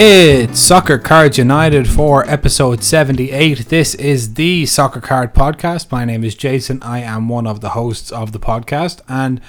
[0.00, 3.66] It's Soccer Cards United for episode 78.
[3.66, 5.90] This is the Soccer Card Podcast.
[5.90, 6.80] My name is Jason.
[6.84, 9.40] I am one of the hosts of the podcast, and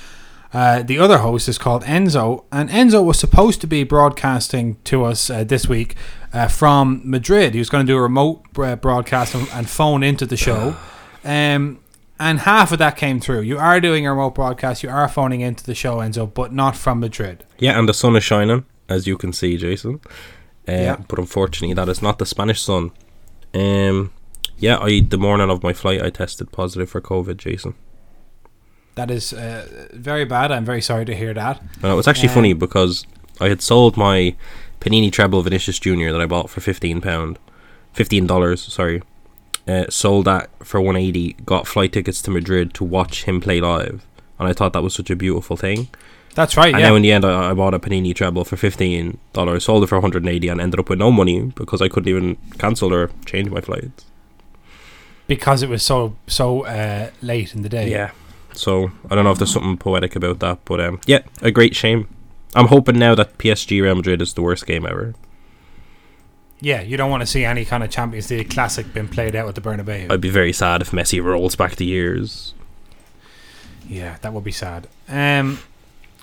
[0.51, 2.45] uh, the other host is called Enzo.
[2.51, 5.95] And Enzo was supposed to be broadcasting to us uh, this week
[6.33, 7.53] uh, from Madrid.
[7.53, 10.75] He was going to do a remote uh, broadcast and, and phone into the show.
[11.21, 11.81] Um,
[12.17, 13.41] and half of that came through.
[13.41, 16.77] You are doing a remote broadcast, you are phoning into the show, Enzo, but not
[16.77, 17.43] from Madrid.
[17.57, 19.99] Yeah, and the sun is shining, as you can see, Jason.
[20.69, 20.97] Uh, Yeah.
[21.07, 22.91] But unfortunately, that is not the Spanish sun.
[23.53, 24.11] Um,
[24.57, 27.73] yeah, I the morning of my flight, I tested positive for COVID, Jason.
[28.95, 30.51] That is uh, very bad.
[30.51, 31.61] I'm very sorry to hear that.
[31.81, 33.05] And it was actually Um, funny because
[33.39, 34.35] I had sold my
[34.81, 37.39] Panini treble Vinicius Junior that I bought for fifteen pound,
[37.93, 38.61] fifteen dollars.
[38.61, 39.01] Sorry,
[39.67, 41.33] uh, sold that for one eighty.
[41.45, 44.05] Got flight tickets to Madrid to watch him play live,
[44.37, 45.87] and I thought that was such a beautiful thing.
[46.35, 46.73] That's right.
[46.73, 46.89] And yeah.
[46.89, 49.87] now in the end, I, I bought a Panini treble for fifteen dollars, sold it
[49.87, 52.37] for one hundred and eighty, and ended up with no money because I couldn't even
[52.57, 54.05] cancel or change my flights.
[55.27, 57.89] because it was so so uh, late in the day.
[57.89, 58.11] Yeah.
[58.53, 61.75] So I don't know if there's something poetic about that, but um, yeah, a great
[61.75, 62.07] shame.
[62.55, 65.13] I'm hoping now that PSG Real Madrid is the worst game ever.
[66.61, 69.47] Yeah, you don't want to see any kind of Champions League classic being played out
[69.47, 70.11] at the Bernabeu.
[70.11, 72.53] I'd be very sad if Messi rolls back the years.
[73.87, 74.87] yeah, that would be sad.
[75.07, 75.59] Um,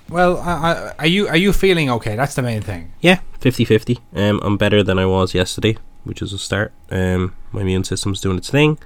[0.09, 2.15] well, I, I, are you are you feeling okay?
[2.15, 2.93] That's the main thing.
[3.01, 3.99] Yeah, 50-50.
[4.15, 6.71] Um, I'm better than I was yesterday, which is a start.
[6.89, 8.77] Um, my immune system's doing its thing.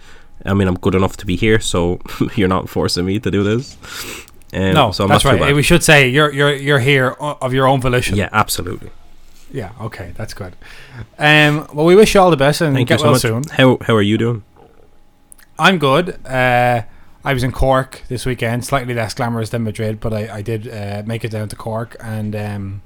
[0.46, 2.00] I mean, I'm good enough to be here, so
[2.36, 3.78] you're not forcing me to do this.
[4.54, 5.56] Um, no, so I'm that's not too right.
[5.56, 8.18] We should say you're you're you're here of your own volition.
[8.18, 8.90] Yeah, absolutely.
[9.54, 9.72] Yeah.
[9.82, 10.56] Okay, that's good.
[11.20, 13.22] Um, well, we wish you all the best and Thank get you so well much.
[13.22, 13.44] soon.
[13.58, 14.44] How how are you doing?
[15.60, 16.26] I'm good.
[16.26, 16.84] Uh,
[17.24, 20.68] I was in Cork this weekend, slightly less glamorous than Madrid, but I, I did
[20.68, 22.82] uh, make it down to Cork, and um,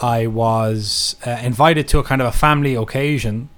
[0.00, 3.48] I was uh, invited to a kind of a family occasion.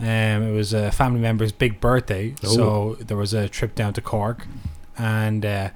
[0.00, 4.00] Um, it was a family member's big birthday, so there was a trip down to
[4.00, 4.46] Cork,
[4.96, 5.68] and uh,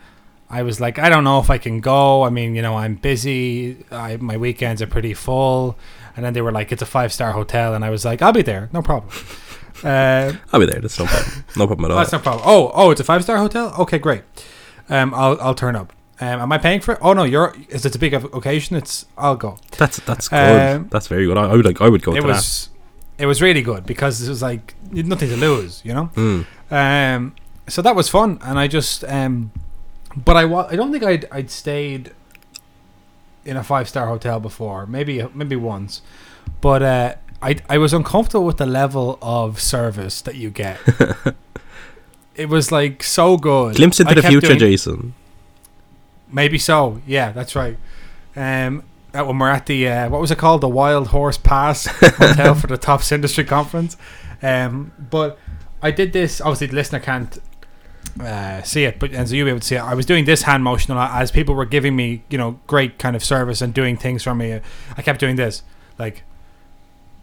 [0.49, 2.23] I was like, I don't know if I can go.
[2.23, 3.85] I mean, you know, I'm busy.
[3.91, 5.77] I, my weekends are pretty full.
[6.17, 8.33] And then they were like, it's a five star hotel, and I was like, I'll
[8.33, 9.13] be there, no problem.
[9.85, 10.81] Uh, I'll be there.
[10.81, 11.45] That's no problem.
[11.57, 11.99] No problem at all.
[11.99, 12.45] that's no problem.
[12.47, 13.75] Oh, oh, it's a five star hotel.
[13.81, 14.23] Okay, great.
[14.89, 15.93] Um, I'll I'll turn up.
[16.21, 16.99] Um, am I paying for it?
[17.03, 17.55] Oh no, you're.
[17.69, 18.77] Is it a big occasion?
[18.77, 19.07] It's.
[19.19, 19.59] I'll go.
[19.79, 20.77] That's that's good.
[20.77, 21.37] Um, that's very good.
[21.37, 21.81] I, I would like.
[21.81, 22.71] I would go it to was.
[23.19, 26.11] It was really good because it was like nothing to lose, you know.
[26.15, 26.47] Mm.
[26.71, 27.35] Um,
[27.67, 29.51] so that was fun, and I just um,
[30.17, 32.13] but I wa- I don't think I'd I'd stayed
[33.45, 34.87] in a five star hotel before.
[34.87, 36.03] Maybe maybe once,
[36.61, 37.15] but uh,
[37.47, 40.81] I I was uncomfortable with the level of service that you get.
[42.35, 43.77] it was like so good.
[43.77, 45.15] Glimpse into I the future, doing- Jason.
[46.33, 47.01] Maybe so.
[47.07, 47.77] Yeah, that's right.
[48.35, 51.87] Um, that when we're at the uh, what was it called, the Wild Horse Pass
[52.19, 53.97] Hotel for the Topps Industry Conference.
[54.43, 55.39] Um, but
[55.81, 56.41] I did this.
[56.41, 57.39] Obviously, the listener can't
[58.21, 59.83] uh, see it, but and so you'll be able to see it.
[59.83, 62.59] I was doing this hand motion a lot as people were giving me, you know,
[62.67, 64.61] great kind of service and doing things for me.
[64.97, 65.63] I kept doing this,
[65.97, 66.25] like.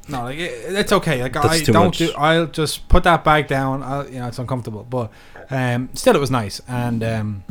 [0.08, 1.22] No, like it, it's okay.
[1.22, 1.98] Like That's I don't much.
[1.98, 2.12] do.
[2.18, 3.82] I'll just put that bag down.
[3.84, 5.12] I'll, you know, it's uncomfortable, but
[5.50, 7.44] um, still, it was nice, and um,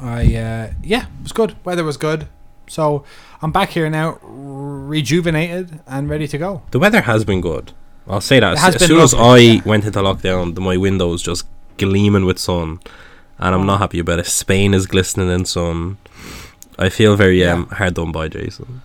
[0.00, 1.54] I uh, yeah, it was good.
[1.64, 2.26] Weather was good,
[2.66, 3.04] so
[3.40, 6.62] I'm back here now, rejuvenated and ready to go.
[6.72, 7.72] The weather has been good.
[8.08, 8.58] I'll say that.
[8.58, 11.46] As been soon as lovely, I went into lockdown, the, my windows just
[11.78, 12.80] gleaming with sun,
[13.38, 14.26] and I'm not happy about it.
[14.26, 15.98] Spain is glistening in sun.
[16.78, 18.82] I feel very um, hard done by, Jason.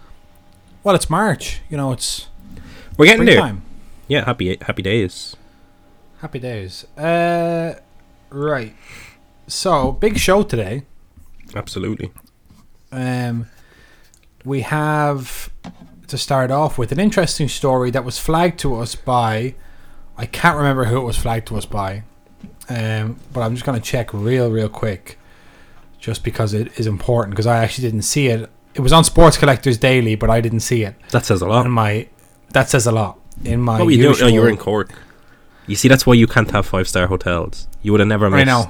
[0.83, 1.61] Well, it's March.
[1.69, 2.28] You know, it's
[2.99, 3.55] We're getting there.
[4.09, 5.37] Yeah, happy happy days.
[6.17, 6.83] Happy days.
[6.97, 7.75] Uh,
[8.29, 8.75] right.
[9.47, 10.83] So big show today.
[11.55, 12.11] Absolutely.
[12.91, 13.47] Um,
[14.43, 15.49] we have
[16.07, 19.55] to start off with an interesting story that was flagged to us by.
[20.17, 22.03] I can't remember who it was flagged to us by,
[22.67, 25.17] um, but I'm just going to check real, real quick,
[25.99, 27.31] just because it is important.
[27.31, 28.49] Because I actually didn't see it.
[28.73, 30.95] It was on Sports Collectors Daily, but I didn't see it.
[31.11, 31.69] That says a And lot.
[31.69, 32.09] my
[32.53, 33.77] that says a lot in my.
[33.79, 34.15] What were you doing?
[34.21, 34.91] Oh, you were in Cork.
[35.67, 37.67] You see, that's why you can't have five star hotels.
[37.81, 38.69] You would have never missed know.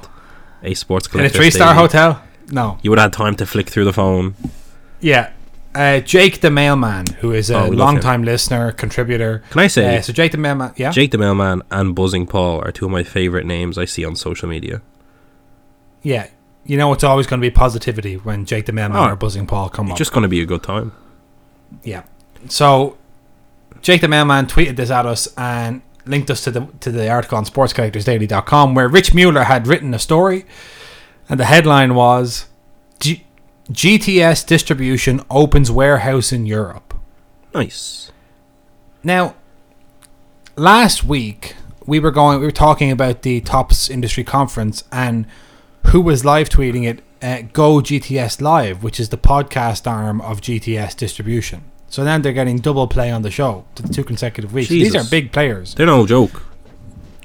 [0.62, 1.20] a sports club.
[1.20, 2.22] in a three star hotel.
[2.50, 2.78] No.
[2.82, 4.34] You would have had time to flick through the phone.
[5.00, 5.30] Yeah.
[5.72, 9.44] Uh, Jake the Mailman, who is Oh, a love long time listener, contributor.
[9.50, 10.90] Can I say, Uh, so Jake the Mailman, yeah.
[10.90, 14.16] Jake the Mailman and Buzzing Paul are two of my favorite names I see on
[14.16, 14.82] social media.
[16.02, 16.26] Yeah,
[16.66, 19.46] you know it's always going to be positivity when Jake the Mailman Oh, or Buzzing
[19.46, 19.98] Paul come It's up.
[19.98, 20.90] just going to be a good time.
[21.84, 22.02] yeah.
[22.48, 22.96] So
[23.82, 27.38] Jake the Mailman tweeted this at us and linked us to the to the article
[27.38, 30.44] on sportscollectorsdaily.com where Rich Mueller had written a story
[31.28, 32.46] and the headline was
[32.98, 33.24] G-
[33.70, 36.94] GTS distribution opens warehouse in Europe.
[37.54, 38.10] Nice.
[39.02, 39.36] Now,
[40.56, 41.54] last week
[41.86, 45.26] we were going, we were talking about the Topps Industry Conference and
[45.88, 47.02] who was live tweeting it.
[47.22, 51.70] Uh, Go GTS Live, which is the podcast arm of GTS Distribution.
[51.90, 54.68] So then they're getting double play on the show to the two consecutive weeks.
[54.70, 55.74] These are big players.
[55.74, 56.42] They're no joke.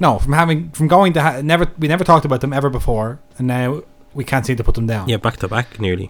[0.02, 3.20] No, from having from going to ha- never we never talked about them ever before,
[3.38, 3.84] and now
[4.14, 5.08] we can't seem to put them down.
[5.08, 6.10] Yeah, back to back nearly.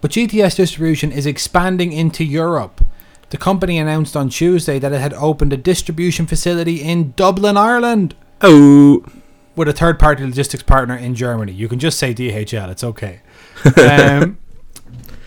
[0.00, 2.84] But GTS Distribution is expanding into Europe.
[3.30, 8.14] The company announced on Tuesday that it had opened a distribution facility in Dublin, Ireland,
[8.40, 9.04] Oh,
[9.56, 11.50] with a third party logistics partner in Germany.
[11.52, 13.20] You can just say DHL, it's okay.
[13.76, 14.38] Um,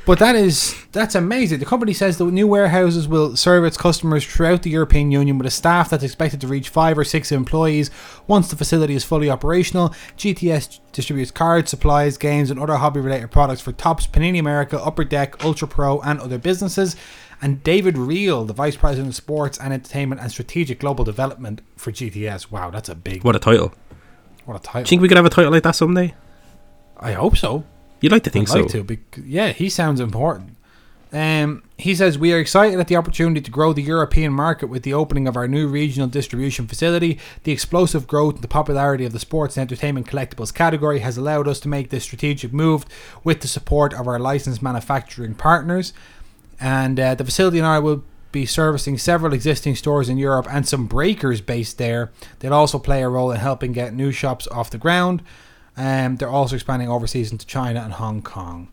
[0.10, 1.60] but that is that's amazing.
[1.60, 5.46] The company says the new warehouses will serve its customers throughout the European Union with
[5.46, 7.92] a staff that's expected to reach five or six employees
[8.26, 9.90] once the facility is fully operational.
[10.18, 15.46] GTS distributes cards, supplies, games, and other hobby-related products for Topps, Panini America, Upper Deck,
[15.46, 16.96] Ultra Pro, and other businesses.
[17.40, 21.92] And David Reel, the Vice President of Sports and Entertainment and Strategic Global Development for
[21.92, 22.50] GTS.
[22.50, 23.76] Wow, that's a big what a title!
[24.46, 24.82] what a title.
[24.82, 26.16] Do you think we could have a title like that someday?
[26.98, 27.64] I hope so.
[28.02, 28.80] You'd like to think I'd like so.
[28.80, 28.84] to.
[28.84, 30.56] Bec- yeah, he sounds important.
[31.12, 34.84] Um, he says we are excited at the opportunity to grow the European market with
[34.84, 37.18] the opening of our new regional distribution facility.
[37.44, 41.48] The explosive growth and the popularity of the sports and entertainment collectibles category has allowed
[41.48, 42.86] us to make this strategic move
[43.24, 45.94] with the support of our licensed manufacturing partners.
[46.60, 50.68] And uh, the facility in Ireland will be servicing several existing stores in Europe and
[50.68, 52.12] some breakers based there.
[52.40, 55.24] They'll also play a role in helping get new shops off the ground.
[55.80, 58.68] Um, they're also expanding overseas into China and Hong Kong.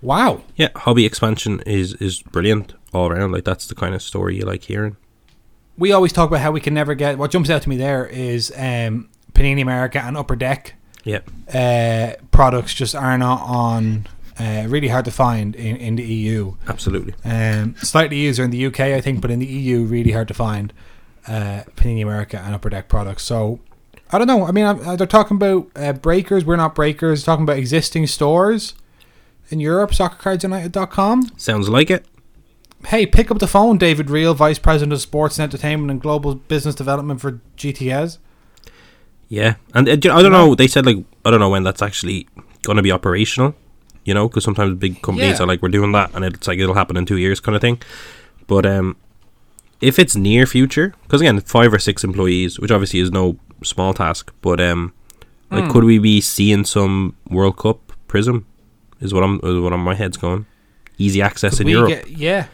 [0.00, 0.42] Wow.
[0.56, 3.32] Yeah, hobby expansion is is brilliant all around.
[3.32, 4.96] Like that's the kind of story you like hearing.
[5.78, 7.18] We always talk about how we can never get.
[7.18, 10.74] What jumps out to me there is um, Panini America and Upper Deck
[11.04, 11.20] Yeah,
[11.52, 14.06] uh, products just are not on.
[14.40, 16.54] Uh, really hard to find in, in the EU.
[16.66, 17.14] absolutely.
[17.22, 20.34] Um, slightly easier in the UK, I think, but in the EU, really hard to
[20.34, 20.72] find
[21.28, 23.24] uh, Panini America and Upper Deck products.
[23.24, 23.60] So
[24.12, 24.44] I don't know.
[24.46, 26.44] I mean, uh, they're talking about uh, breakers.
[26.44, 27.24] We're not breakers.
[27.24, 28.74] Talking about existing stores
[29.48, 29.92] in Europe.
[29.92, 31.30] SoccerCardsUnited.com.
[31.36, 32.04] Sounds like it.
[32.86, 36.34] Hey, pick up the phone, David Reel, Vice President of Sports and Entertainment and Global
[36.34, 38.18] Business Development for GTS.
[39.28, 40.54] Yeah, and uh, I don't know.
[40.54, 42.26] They said like I don't know when that's actually
[42.62, 43.54] going to be operational.
[44.04, 45.44] You know, because sometimes big companies Yeah.
[45.44, 47.62] are like we're doing that, and it's like it'll happen in two years, kind of
[47.62, 47.80] thing.
[48.48, 48.96] But um,
[49.80, 53.94] if it's near future, because again, five or six employees, which obviously is no small
[53.94, 54.92] task, but um,
[55.50, 55.70] like Hmm.
[55.70, 58.44] could we be seeing some World Cup Prizm?
[59.00, 60.46] Is what I'm is what on my head's going.
[60.98, 62.46] Easy access Could in Europe get- yeah,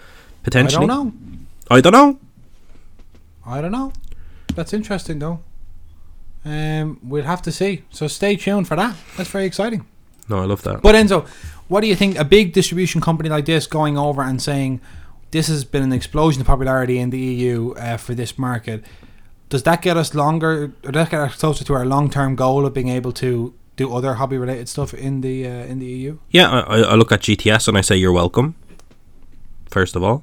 [0.43, 0.85] potentially.
[0.85, 1.13] I don't know.
[1.71, 2.19] I don't know.
[3.47, 3.93] I don't know.
[4.55, 5.41] That's interesting, though.
[6.45, 7.83] Um, we'll have to see.
[7.91, 8.97] So stay tuned for that.
[9.17, 9.85] That's very exciting.
[10.29, 10.83] No, I love that.
[10.83, 11.27] But Enzo,
[11.69, 12.17] what do you think?
[12.19, 14.81] A big distribution company like this going over and saying
[15.31, 18.85] this has been an explosion of popularity in the EU uh, for this market.
[19.49, 20.51] Does that get us longer?
[20.85, 23.95] Or does that get us closer to our long-term goal of being able to do
[23.95, 26.19] other hobby-related stuff in the uh, in the EU?
[26.31, 28.55] Yeah, I, I I look at GTS and I say you're welcome.
[29.71, 30.23] First of all,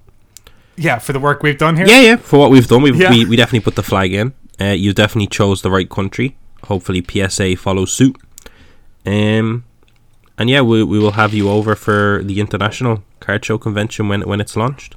[0.78, 1.88] Yeah, for the work we've done here.
[1.88, 2.16] yeah, yeah.
[2.18, 3.10] For what we've done, we've, Yeah.
[3.12, 4.34] we we definitely put the flag in.
[4.60, 6.36] Uh, you definitely chose the right country.
[6.68, 8.16] Hopefully, PSA follows suit.
[9.06, 9.64] Um,
[10.38, 14.22] and yeah, we we will have you over for the international card show convention when
[14.22, 14.96] when it's launched.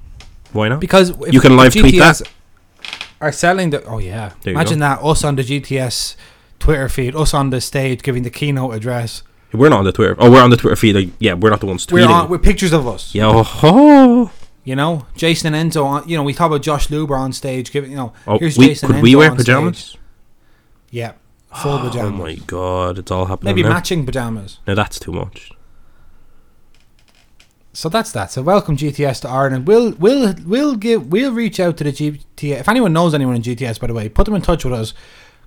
[0.53, 0.81] Why not?
[0.81, 2.23] Because if You can live tweet that.
[3.21, 4.33] Are selling the oh yeah.
[4.45, 6.15] Imagine that us on the GTS
[6.59, 9.23] Twitter feed, us on the stage giving the keynote address.
[9.53, 10.15] We're not on the Twitter.
[10.19, 10.95] Oh, we're on the Twitter feed.
[10.95, 12.07] Like, yeah, we're not the ones tweeting.
[12.07, 13.15] We're on with pictures of us.
[13.15, 14.31] yeah, oh.
[14.65, 15.85] You know, Jason and Enzo.
[15.85, 17.91] On, you know, we talk about Josh Luber on stage giving.
[17.91, 18.89] You know, Oh, here's we, Jason.
[18.89, 19.79] could Enzo we wear pajamas?
[19.79, 20.01] Stage.
[20.91, 21.13] Yeah,
[21.55, 22.21] full oh, pajamas.
[22.21, 23.71] Oh my god, it's all happening Maybe now.
[23.75, 24.59] matching pajamas.
[24.67, 25.51] Now that's too much.
[27.79, 28.33] So that's that.
[28.33, 29.69] So welcome GTS to Ireland.
[29.69, 32.59] We'll we'll we'll give we'll reach out to the GTS.
[32.59, 34.95] If anyone knows anyone in GTS, by the way, put them in touch with us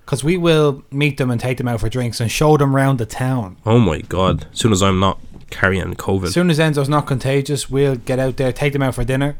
[0.06, 2.98] because we will meet them and take them out for drinks and show them around
[2.98, 3.58] the town.
[3.66, 4.46] Oh my god.
[4.50, 5.20] As soon as I'm not
[5.50, 6.28] carrying COVID.
[6.28, 9.36] As soon as Enzo's not contagious, we'll get out there, take them out for dinner.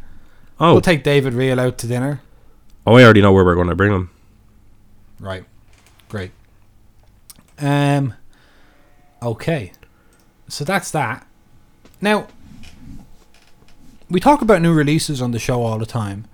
[0.61, 2.21] oh, We'll take David Reel out to dinner.
[2.87, 4.11] oh, I already know where we're going to bring them.
[5.19, 5.45] Right.
[6.11, 6.33] Great.
[7.59, 8.13] Um.
[9.23, 9.73] Okay.
[10.47, 11.27] So that's that.
[12.03, 12.27] Now,
[14.13, 16.27] we talk about new releases on the show all the time,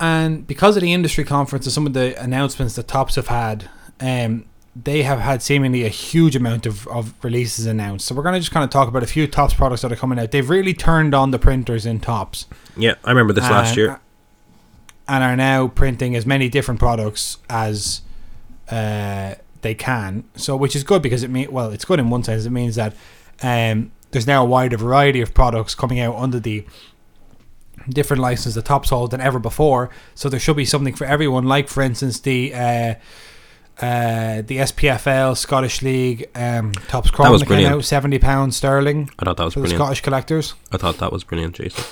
[0.00, 3.68] and because of the industry conference and some of the announcements that Topps have had,
[4.00, 8.06] um, they have had seemingly a huge amount of, of releases announced.
[8.06, 9.96] So we're going to just kind of talk about a few Topps products that are
[9.96, 10.30] coming out.
[10.30, 14.00] They've really turned on the printers in Topps Yeah, I remember this last year.
[15.08, 18.02] and are now printing as many different products as
[18.70, 20.24] uh, they can.
[20.36, 22.44] So, which is good because it mean well, it's good in one sense.
[22.44, 22.94] It means that
[23.42, 26.64] um, there's now a wider variety of products coming out under the
[27.88, 29.90] different licenses the top sold than ever before.
[30.14, 31.44] So there should be something for everyone.
[31.44, 32.54] Like for instance the.
[32.54, 32.94] Uh,
[33.80, 39.36] uh, the SPFL Scottish League um, Topps that came out seventy pounds sterling I thought
[39.36, 39.80] that was for the brilliant.
[39.80, 40.54] Scottish collectors.
[40.72, 41.84] I thought that was brilliant, Jason.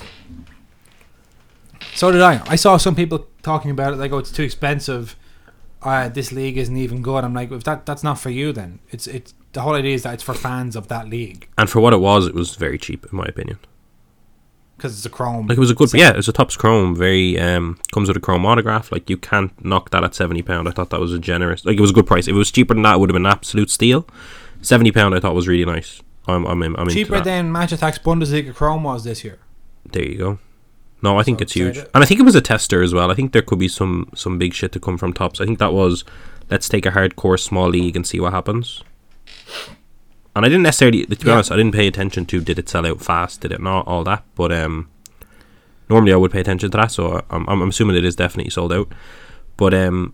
[1.94, 2.42] So did I.
[2.46, 3.96] I saw some people talking about it.
[3.96, 5.14] Like, oh, it's too expensive.
[5.80, 7.22] Uh, this league isn't even good.
[7.22, 10.02] I'm like, if that that's not for you, then it's it's the whole idea is
[10.04, 12.78] that it's for fans of that league And for what it was, it was very
[12.78, 13.58] cheap, in my opinion.
[14.76, 15.46] because it's a Chrome.
[15.46, 16.00] Like it was a good, set.
[16.02, 16.94] yeah, it was a Topps Chrome.
[16.94, 18.92] Very um, comes with a Chrome autograph.
[18.92, 20.68] Like you can't knock that at seventy pound.
[20.68, 21.64] I thought that was a generous.
[21.64, 22.28] Like it was a good price.
[22.28, 24.06] If it was cheaper than that, it would have been an absolute steal.
[24.62, 26.02] Seventy pound, I thought was really nice.
[26.28, 29.38] I'm, I'm, in, I'm cheaper than Match Attax Bundesliga Chrome was this year.
[29.92, 30.38] There you go.
[31.00, 33.10] No, I think So it's huge, and I think it was a tester as well.
[33.10, 35.40] I think there could be some some big shit to come from Topps.
[35.40, 36.04] I think that was
[36.50, 38.82] let's take a hardcore small league and see what happens.
[40.34, 41.34] And I didn't necessarily, to be Yeah.
[41.34, 44.04] honest, I didn't pay attention to did it sell out fast, did it not, all
[44.04, 44.22] that.
[44.34, 44.88] But um,
[45.88, 48.72] normally I would pay attention to that, so I'm I'm assuming it is definitely sold
[48.72, 48.92] out.
[49.56, 50.12] But um,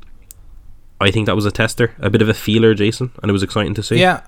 [1.00, 3.42] I think that was a tester, a bit of a feeler, Jason, and it was
[3.42, 3.98] exciting to see.
[3.98, 4.22] Yeah.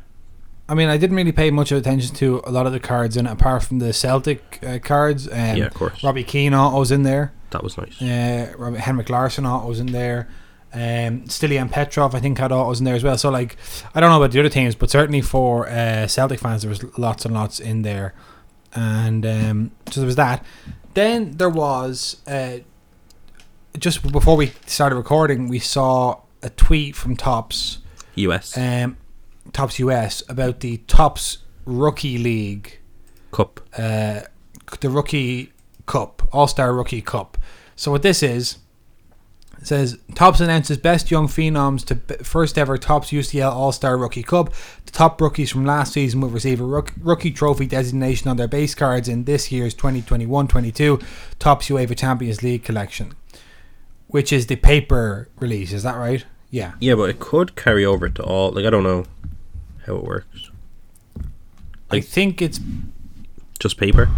[0.67, 3.27] I mean, I didn't really pay much attention to a lot of the cards in
[3.27, 5.29] it, apart from the Celtic uh, cards.
[5.29, 7.33] Um, yeah, of course, Robbie Keane autos in there.
[7.51, 8.01] that was nice.
[8.01, 10.27] Uh, Henrik Larsson autos in there.
[10.75, 13.17] Um, Stilian Petrov, I think, had autos in there as well.
[13.17, 13.57] So, like,
[13.95, 16.83] I don't know about the other teams, but certainly for uh, Celtic fans, there was
[16.99, 18.13] lots and lots in there.
[18.75, 20.45] And um, so there was that.
[20.95, 22.59] Then there was, uh,
[23.79, 27.79] just before we started recording, we saw a tweet from Topps,
[28.17, 28.97] US um,
[29.53, 32.81] Topps US, about the Topps Rookie League
[33.31, 33.61] Cup.
[33.79, 34.23] uh,
[34.81, 35.53] the Rookie
[35.87, 37.39] Cup, All Star Rookie Cup.
[37.77, 38.59] So what this is,
[39.67, 44.53] says Topps announces best young phenoms to first ever Topps UCL All Star Rookie Cup.
[44.85, 48.75] The top rookies from last season will receive a rookie trophy designation on their base
[48.75, 51.03] cards in this year's 2021-22
[51.39, 53.13] Topps UEFA Champions League collection,
[54.09, 55.73] which is the paper release.
[55.73, 56.25] Is that right?
[56.51, 56.75] Yeah.
[56.81, 58.53] Yeah, but it could carry over to all.
[58.53, 59.07] Like I don't know
[59.87, 60.51] how it works.
[61.91, 62.61] I think it's
[63.59, 64.09] Just paper.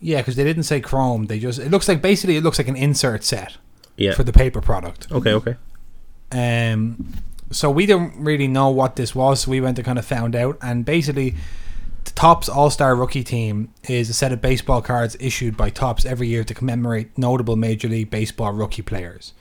[0.00, 1.26] Yeah because they didn't say Chrome.
[1.26, 3.56] They just it looks like basically it looks like an insert set
[3.96, 4.14] Yeah.
[4.14, 5.08] for the paper product.
[5.12, 5.32] okay.
[5.32, 5.56] Okay.
[6.32, 7.12] Um,
[7.50, 10.34] so we didn't really know what this was, so we went to kind of found
[10.34, 10.58] out.
[10.60, 11.36] And basically,
[12.04, 16.04] the Topps All Star Rookie Team is a set of baseball cards issued by Topps
[16.04, 19.32] every year to commemorate notable Major League Baseball rookie players.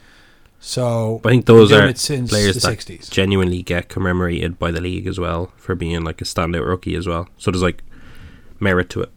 [0.60, 3.10] So But I think those are players the that sixties.
[3.10, 7.08] genuinely get commemorated by the league as well for being like a standout rookie as
[7.08, 7.28] well.
[7.38, 7.84] So there's like
[8.60, 9.12] merit to it.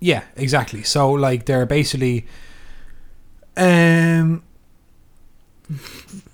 [0.00, 0.82] Yeah, exactly.
[0.82, 2.26] So like they're basically
[3.56, 4.42] um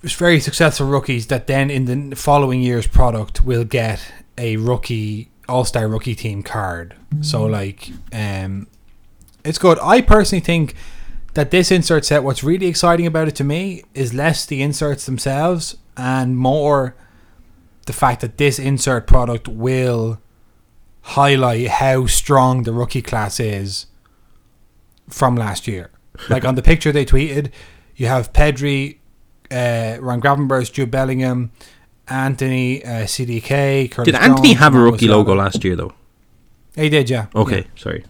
[0.02, 5.30] it's very successful rookies that then in the following year's product will get a rookie
[5.48, 6.94] all-star rookie team card.
[7.20, 8.66] So like um
[9.44, 9.78] it's good.
[9.82, 10.74] I personally think
[11.34, 15.06] that this insert set what's really exciting about it to me is less the inserts
[15.06, 16.94] themselves and more
[17.86, 20.20] the fact that this insert product will
[21.02, 23.86] highlight how strong the rookie class is
[25.08, 25.90] from last year.
[26.28, 27.50] Like on the picture they tweeted,
[27.96, 28.98] you have Pedri,
[29.50, 31.50] uh, Ryan Gravenberch, Jude Bellingham,
[32.06, 33.90] Antony, uh, CDK.
[33.90, 35.92] Curtis Did Antony Jones, have a rookie logo last year though?
[36.76, 37.26] He did, yeah.
[37.34, 37.64] Okay, Yeah.
[37.76, 38.04] sorry.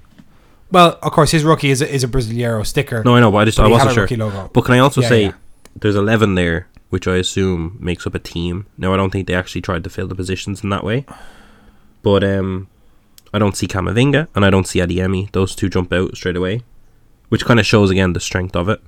[0.71, 3.03] Well, of course, his rookie is a, is a Brasileiro sticker.
[3.05, 4.09] No, I know, but I just but I wasn't sure.
[4.19, 4.51] logo.
[4.53, 5.33] But can I also Yeah, say yeah.
[5.77, 8.67] there's eleven there, which I assume makes up a team.
[8.77, 11.05] Now I don't think they actually tried to fill the positions in that way.
[12.03, 12.69] But um
[13.33, 15.31] I don't see Camavinga and I don't see Adeyemi.
[15.33, 16.63] Those two jump out straight away.
[17.29, 18.81] Which kind of shows again the strength of it.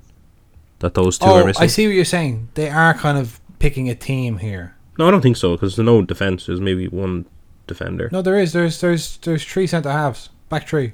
[0.79, 1.63] That those two are Oh, missing.
[1.63, 2.49] I see what you're saying.
[2.53, 4.75] They are kind of picking a team here.
[4.99, 6.45] No, I don't think so because there's no defense.
[6.45, 7.25] There's maybe one
[7.65, 8.09] defender.
[8.11, 8.53] No, there is.
[8.53, 10.29] There's there's there's three centre halves.
[10.49, 10.93] Back three.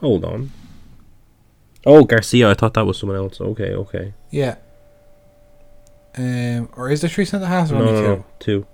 [0.00, 0.50] Hold on.
[1.86, 2.50] Oh, Garcia.
[2.50, 3.40] I thought that was someone else.
[3.40, 4.12] Okay, okay.
[4.30, 4.56] Yeah.
[6.16, 8.06] Um, or is there three centre halves or No, only no, two?
[8.16, 8.66] no, two.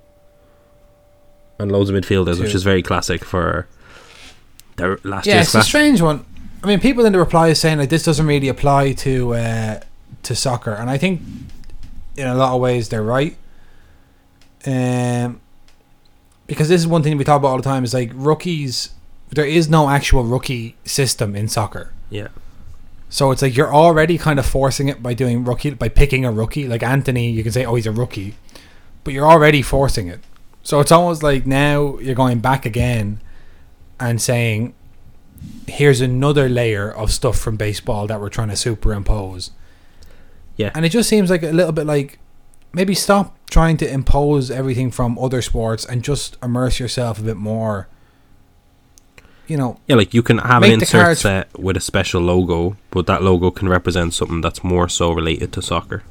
[1.60, 3.66] And loads of midfielders, which is very classic for
[4.76, 6.24] their last Yeah, year's it's a strange one.
[6.62, 9.80] I mean, people in the reply is saying like this doesn't really apply to uh,
[10.24, 11.22] to soccer, and I think
[12.16, 13.36] in a lot of ways they're right.
[14.66, 15.40] Um,
[16.46, 18.90] because this is one thing we talk about all the time is like rookies.
[19.30, 22.28] There is no actual rookie system in soccer, yeah,
[23.08, 26.32] so it's like you're already kind of forcing it by doing rookie by picking a
[26.32, 26.66] rookie.
[26.68, 28.34] Like Antony, you can say, "Oh, he's a rookie,"
[29.04, 30.20] but you're already forcing it.
[30.62, 33.20] So it's almost like now you're going back again
[33.98, 34.74] and saying,
[35.66, 39.50] here's another layer of stuff from baseball that we're trying to superimpose.
[40.56, 40.70] Yeah.
[40.74, 42.18] And it just seems like a little bit like
[42.72, 47.36] maybe stop trying to impose everything from other sports and just immerse yourself a bit
[47.36, 47.88] more.
[49.48, 52.76] you know, Yeah, like you can have an insert cards- set with a special logo,
[52.90, 56.02] but that logo can represent something that's more so related to soccer.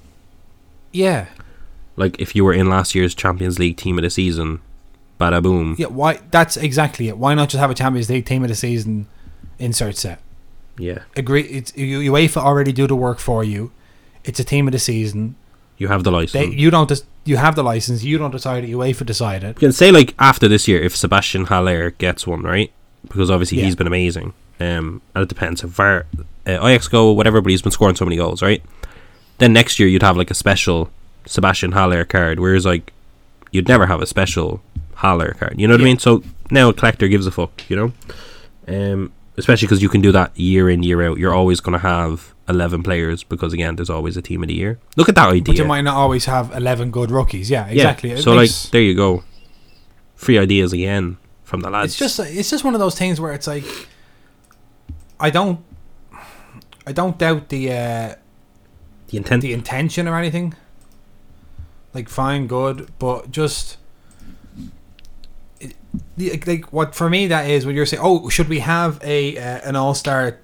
[0.91, 1.27] yeah,
[1.99, 4.61] Like if you were in last year's Champions League team of the season,
[5.19, 5.75] bada boom.
[5.77, 5.87] yeah.
[5.87, 6.19] Why?
[6.31, 7.17] That's exactly it.
[7.17, 9.05] Why not just have a Champions League team of the season
[9.59, 10.19] insert set?
[10.77, 10.99] Yeah.
[11.17, 11.41] Agree.
[11.43, 13.71] It's UEFA already do the work for you.
[14.23, 15.35] It's a team of the season.
[15.77, 16.31] You have the license.
[16.33, 16.87] They, you don't.
[16.89, 18.03] Des- you have the license.
[18.03, 18.69] You don't decide it.
[18.69, 19.49] UEFA decide it.
[19.57, 22.71] You can say like after this year, if Sebastian Haller gets one, right?
[23.07, 23.65] Because obviously Yeah.
[23.65, 24.33] he's been amazing.
[24.61, 26.05] Um, and it depends if Var,
[26.45, 28.61] uh, go whatever, but he's been scoring so many goals, right?
[29.37, 30.89] Then next year you'd have like a special
[31.25, 32.91] Sebastian Haller card, whereas like
[33.51, 34.61] you'd never have a special
[34.95, 35.59] Haller card.
[35.59, 35.99] You know what I mean?
[35.99, 37.91] So now a collector gives a fuck, you know.
[38.67, 41.17] Um, especially because you can do that year in year out.
[41.17, 44.55] You're always going to have eleven players because again, there's always a team of the
[44.55, 44.79] year.
[44.95, 45.43] Look at that idea.
[45.43, 47.49] But you might not always have eleven good rookies.
[47.49, 48.11] Yeah, exactly.
[48.11, 48.17] Yeah.
[48.17, 49.23] So makes- like there you go.
[50.15, 51.93] Free ideas again from the lads.
[51.93, 53.63] it's just it's just one of those things where it's like
[55.19, 55.59] I don't
[56.85, 58.15] I don't doubt the uh,
[59.07, 59.41] the intent.
[59.41, 60.55] the intention or anything.
[61.93, 63.77] Like fine, good, but just
[66.17, 69.37] it, like what for me that is when you're saying, oh, should we have a
[69.37, 70.39] uh, an all star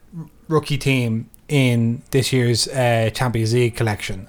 [0.48, 4.28] rookie team in this year's uh, Champions League collection?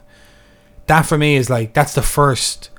[0.87, 2.71] That for me is like that's the first.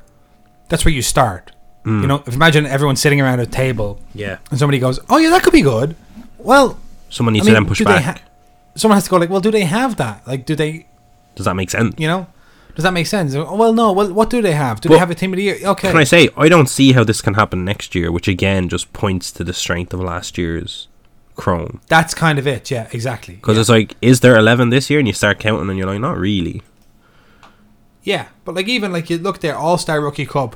[0.70, 1.52] That's where you start.
[1.84, 2.02] Mm.
[2.02, 4.38] You know, if imagine everyone sitting around a table Yeah.
[4.52, 5.96] and somebody goes, "Oh yeah, that could be good."
[6.38, 6.78] Well,
[7.10, 8.04] Someone I needs mean, to then push back.
[8.04, 8.22] ha-
[8.76, 10.28] someone has to go like, "Well, do they have that?
[10.28, 10.88] Like, do they?
[11.36, 11.96] Does that make sense?
[11.98, 12.28] You know,
[12.78, 13.92] does that make sense?" Well, no.
[13.92, 14.80] Well, what do they have?
[14.80, 15.58] Do Well, they have a team of the year?
[15.62, 18.70] Okay, Can I say I don't see how this can happen next year, which again
[18.70, 20.88] just points to the strength of last year's
[21.36, 21.82] Chrome.
[21.88, 22.72] that's kind of it.
[22.72, 23.36] Yeah, exactly.
[23.36, 23.62] Because yeah.
[23.62, 25.00] it's like, is there eleven this year?
[25.00, 26.62] And you start counting, and you're like, not really.
[28.04, 30.56] yeah, but like even like you look there, All Star Rookie Cup,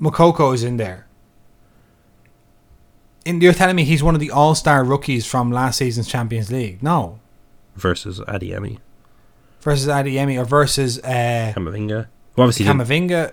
[0.00, 1.06] Moukoko is in there.
[3.26, 6.50] And you're telling me he's one of the All Star rookies from last season's Champions
[6.52, 6.82] League?
[6.82, 7.20] No,
[7.74, 8.78] Versus Adeyemi,
[9.64, 12.06] versus Adeyemi or versus uh, Camavinga.
[12.38, 13.32] Obviously, Camavinga.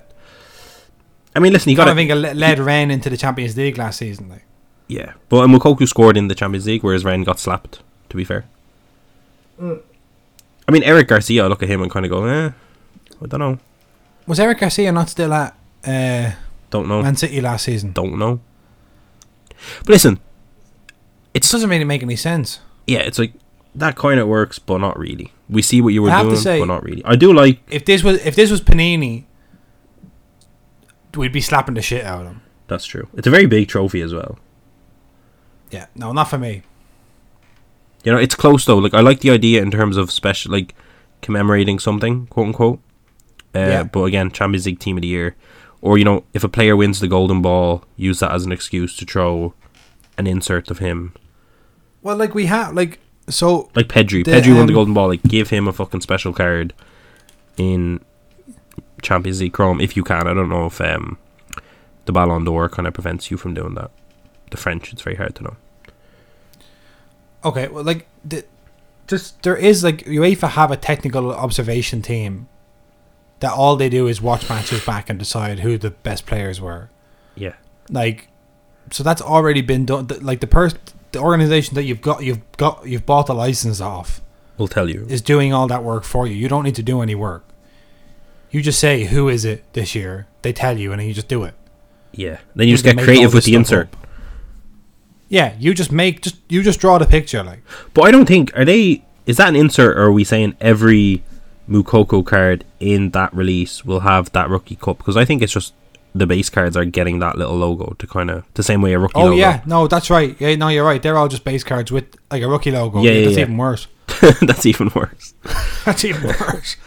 [1.35, 4.29] I mean, listen, you got Camavinga le- led Rennes into the Champions League last season.
[4.29, 4.43] Like,
[4.87, 5.13] yeah.
[5.29, 7.81] But Moukoko scored in the Champions League, whereas Rennes got slapped.
[8.09, 8.43] To be fair,
[9.61, 11.45] I mean, Eric Garcia.
[11.45, 12.51] I look at him and kind of go, eh,
[13.21, 13.59] I don't know,
[14.27, 16.31] was Eric Garcia not still at uh,
[16.69, 17.91] don't know, Man City last season?
[17.93, 18.39] don't know.
[19.79, 20.19] But listen,
[21.33, 22.59] It doesn't really make any sense.
[22.87, 23.33] yeah, it's like
[23.75, 25.31] that kind of works, but not really.
[25.51, 27.03] We see what you were I have to doing, say- but not really.
[27.05, 29.25] I do like If this was if this was Panini,
[31.15, 32.41] we'd be slapping the shit out of them.
[32.67, 33.07] that's true.
[33.15, 34.39] It's a very big trophy as well.
[35.71, 36.63] Yeah, no, not for me.
[38.03, 38.77] You know, it's close though.
[38.77, 40.73] Like I like the idea in terms of special, like
[41.21, 42.79] commemorating something, quote unquote.
[43.53, 43.83] Uh, Yeah.
[43.83, 45.35] But again, Champions League Team of the Year,
[45.81, 48.95] or you know, if a player wins the Golden Ball, use that as an excuse
[48.97, 49.53] to throw
[50.17, 51.13] an insert of him,
[52.01, 54.23] Well, like we have like so like Pedri.
[54.25, 55.07] The, Pedri won the um, Golden Ball.
[55.09, 56.73] Like, give him a fucking special card
[57.57, 57.99] in
[59.01, 60.27] Champions League Chrome if you can.
[60.27, 61.17] I don't know if um,
[62.05, 63.91] the Ballon d'Or kind of prevents you from doing that.
[64.49, 65.55] The French, it's very hard to know.
[67.43, 68.43] okay, well, like the,
[69.07, 72.47] just there is like UEFA have a technical observation team
[73.39, 76.89] that all they do is watch matches back and decide who the best players were.
[77.35, 77.55] Yeah.
[77.89, 78.27] Like,
[78.91, 80.07] so that's already been done.
[80.21, 80.79] Like the person,
[81.11, 84.21] the organization that you've got, you've got, you've bought the license off.
[84.57, 85.05] We'll tell you.
[85.09, 86.35] is doing all that work for you.
[86.35, 87.43] You don't need to do any work.
[88.51, 90.27] You just say who is it this year.
[90.41, 91.53] They tell you, and then you just do it.
[92.11, 92.39] Yeah.
[92.55, 93.93] Then you just get creative with the insert.
[93.93, 94.07] up.
[95.29, 98.51] Yeah, you just make just you just draw the picture like But I don't think
[98.57, 99.05] are they.
[99.25, 101.23] Is that an insert, or are we saying every
[101.69, 104.97] Moukoko card in that release will have that rookie cup?
[104.97, 105.73] Because I think it's just
[106.13, 108.99] the base cards are getting that little logo to kind of the same way a
[108.99, 109.13] rookie.
[109.15, 109.35] Oh logo.
[109.35, 110.35] yeah, no, that's right.
[110.39, 111.01] Yeah, no, you're right.
[111.01, 113.01] They're all just base cards with like a rookie logo.
[113.01, 113.43] Yeah, yeah, that's yeah.
[113.43, 113.87] even worse.
[114.41, 115.33] that's even worse.
[115.85, 116.75] That's even worse.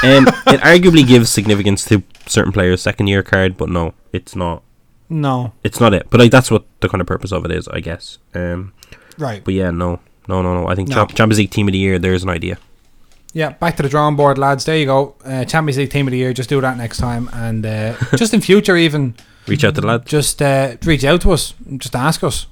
[0.00, 4.62] Um, it arguably gives significance to certain players' second year card, but no, it's not.
[5.08, 6.06] No, It's not it.
[6.08, 8.18] But like that's what the kind of purpose of it is, I guess.
[8.32, 8.74] Um,
[9.18, 9.42] right.
[9.42, 10.68] but yeah, no, no, no, no.
[10.68, 10.94] I think No.
[10.96, 11.98] Champ- Champions League Team of the Year.
[11.98, 12.58] There's an idea.
[13.38, 14.64] Yeah, back to the drawing board, lads.
[14.64, 15.14] There you go.
[15.24, 16.32] Uh, Champions League team of the year.
[16.32, 19.14] Just do that next time, and uh, just in future, even
[19.46, 20.06] Reach out to the lad.
[20.06, 21.54] just uh, reach out to us.
[21.76, 22.46] Just ask us.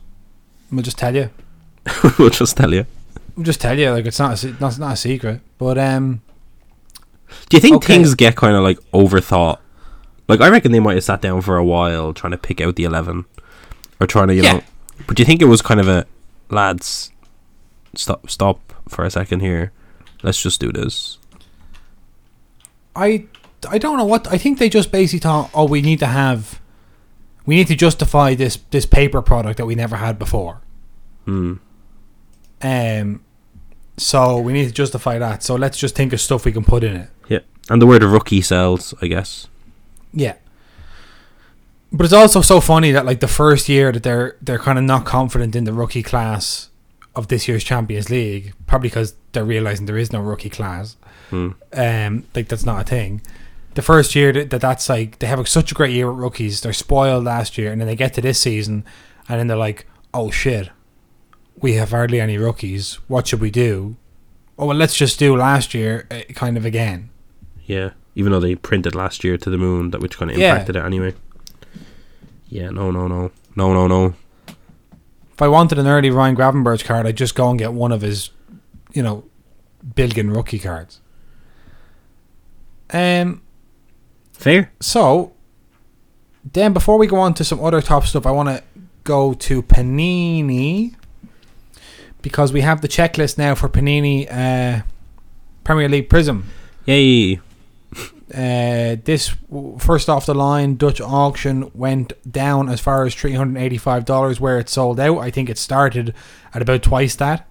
[0.70, 1.30] We'll just tell you.
[2.20, 2.86] we'll just tell you.
[3.34, 3.90] We'll just tell you.
[3.90, 5.40] Like it's not a, not, not a secret.
[5.58, 6.22] But um,
[7.48, 7.94] Do you think Okay.
[7.94, 9.58] things get kind of like overthought?
[10.28, 12.76] Like I reckon they might have sat down for a while trying to pick out
[12.76, 13.24] the eleven,
[14.00, 14.52] or trying to you Yeah.
[14.52, 14.62] know.
[15.08, 16.06] But do you think it was kind of a
[16.48, 17.10] lads?
[17.96, 18.30] Stop!
[18.30, 19.72] Stop for a second here.
[20.26, 21.18] Let's just do this.
[22.96, 23.26] I
[23.70, 25.50] I don't know what I think they just basically thought.
[25.54, 26.60] Oh, we need to have,
[27.46, 30.62] we need to justify this this paper product that we never had before.
[31.26, 31.54] Hmm.
[32.60, 33.22] Um,
[33.96, 35.44] so we need to justify that.
[35.44, 37.10] So let's just think of stuff we can put in it.
[37.28, 37.40] Yeah.
[37.70, 39.46] And the word rookie sells, I guess.
[40.12, 40.34] Yeah.
[41.92, 44.82] But it's also so funny that like the first year that they're they're kind of
[44.82, 46.70] not confident in the rookie class
[47.16, 50.96] of this year's Champions League, probably because they're realizing there is no rookie class.
[51.30, 51.50] Hmm.
[51.72, 53.22] Um, like that's not a thing.
[53.74, 56.60] The first year that, that that's like they have such a great year with rookies,
[56.60, 58.84] they're spoiled last year, and then they get to this season,
[59.28, 60.70] and then they're like, "Oh shit,
[61.60, 62.94] we have hardly any rookies.
[63.08, 63.96] What should we do?"
[64.58, 67.10] Oh well, let's just do last year uh, kind of again.
[67.64, 67.90] Yeah.
[68.14, 70.52] Even though they printed last year to the moon, that which kind of Yeah.
[70.52, 71.12] impacted it anyway.
[72.48, 73.30] Yeah, no, no, no.
[73.56, 74.14] No, no, no.
[75.36, 78.00] If I wanted an early Ryan Gravenberch card, I'd just go and get one of
[78.00, 78.30] his,
[78.94, 79.24] you know,
[79.86, 81.02] Bilgin rookie cards.
[82.90, 83.42] Um.
[84.32, 84.72] Fair.
[84.80, 85.34] So,
[86.52, 88.62] then before we go on to some other top stuff, I want to
[89.04, 90.94] go to Panini
[92.22, 94.82] because we have the checklist now for Panini uh,
[95.64, 96.44] Premier League Prizm.
[96.86, 97.40] Yay.
[98.34, 99.34] Uh, this
[99.78, 104.40] first off the line Dutch auction went down as far as three hundred eighty-five dollars,
[104.40, 105.18] where it sold out.
[105.18, 106.12] I think it started
[106.52, 107.48] at about twice that.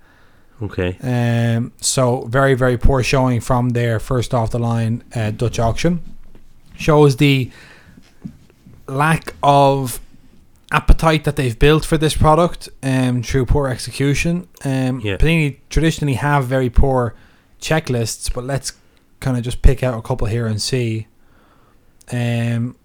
[0.61, 0.97] Okay.
[1.01, 6.01] Um, so very very poor showing from their first off the line uh, Dutch auction.
[6.77, 7.51] Shows the
[8.87, 10.01] lack of
[10.71, 14.47] appetite that they've built for this product um, through poor execution.
[14.65, 15.15] Um, Yeah.
[15.15, 17.15] Panini traditionally have very poor
[17.61, 18.73] checklists, but let's
[19.25, 21.07] kind of just pick out a couple here and see.
[22.11, 22.75] Um,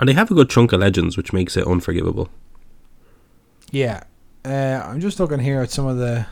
[0.00, 2.30] And they have a good chunk of legends, which makes it unforgivable.
[3.70, 4.04] Yeah,
[4.44, 6.26] uh, I'm just looking here at some of the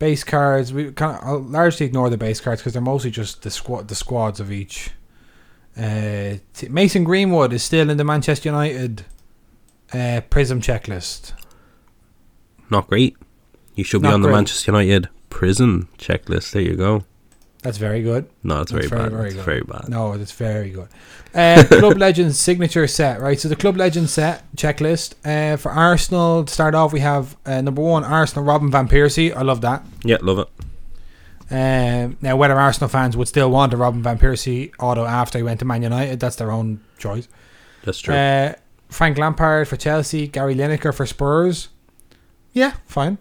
[0.00, 0.72] base cards.
[0.72, 3.88] We kind of I'll largely ignore the base cards because they're mostly just the squad,
[3.88, 4.90] the squads of each.
[5.76, 9.04] Uh, t- Mason Greenwood is still in the Manchester United
[9.92, 11.32] uh, Prizm checklist.
[12.70, 13.16] Not great.
[13.76, 14.36] You should be Not on the great.
[14.36, 16.50] Manchester United prison checklist.
[16.52, 17.04] There you go.
[17.62, 18.28] That's very good.
[18.44, 19.16] No, it's That's very, very, bad.
[19.18, 19.88] very it's very bad.
[19.88, 20.88] No, that's very good.
[21.34, 23.38] Uh, Club Legends signature set, right?
[23.38, 26.44] So the Club Legends set checklist uh, for Arsenal.
[26.44, 29.34] To start off, we have uh, number one Arsenal Robin van Persie.
[29.34, 29.84] I love that.
[30.04, 30.48] Yeah, love it.
[31.50, 35.42] Um, now, whether Arsenal fans would still want a Robin van Persie auto after he
[35.42, 37.26] went to Man United, that's their own choice.
[37.84, 38.14] That's true.
[38.14, 38.52] Uh,
[38.88, 41.68] Frank Lampard for Chelsea, Gary Lineker for Spurs.
[42.52, 43.18] Yeah, fine.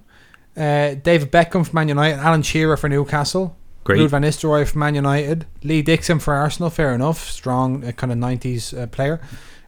[0.56, 3.56] Uh, David Beckham for Man United, Alan Shearer for Newcastle,
[3.88, 4.00] Great.
[4.02, 6.70] Ruud van Nistelrooy for Man United, Lee Dixon for Arsenal.
[6.70, 9.22] Fair enough, strong uh, kind of nineties uh, player.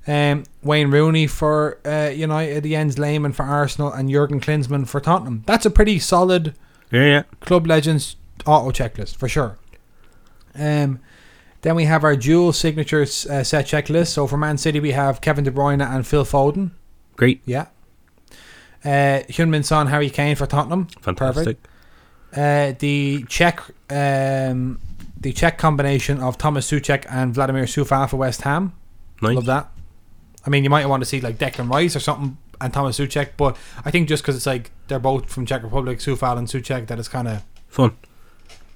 [0.06, 5.44] Um, Wayne Rooney for uh, United, Jens Lehmann for Arsenal, and Jurgen Klinsmann for Tottenham.
[5.46, 6.54] That's a pretty solid
[6.92, 7.24] Yeah, yeah.
[7.40, 9.58] Club Legends auto checklist for sure.
[10.54, 11.00] Um,
[11.62, 14.08] then we have our dual signatures uh, set checklist.
[14.08, 16.72] So for Man City, we have Kevin De Bruyne and Phil Foden.
[17.16, 17.42] Great.
[17.46, 17.68] Yeah.
[18.84, 20.88] Uh, Heung-Min Son, Harry Kane for Tottenham.
[21.02, 21.58] Fantastic.
[22.36, 24.80] Uh, the Czech, um,
[25.20, 28.74] the Czech combination of Thomas Soucek and Vladimir Coufal for West Ham.
[29.22, 29.36] Nice.
[29.36, 29.72] Love that.
[30.46, 33.32] I mean, you might want to see like Declan Rice or something and Thomas Soucek,
[33.38, 36.88] but I think just because it's like they're both from Czech Republic, Coufal and Soucek,
[36.88, 37.96] that it's kind of Fun.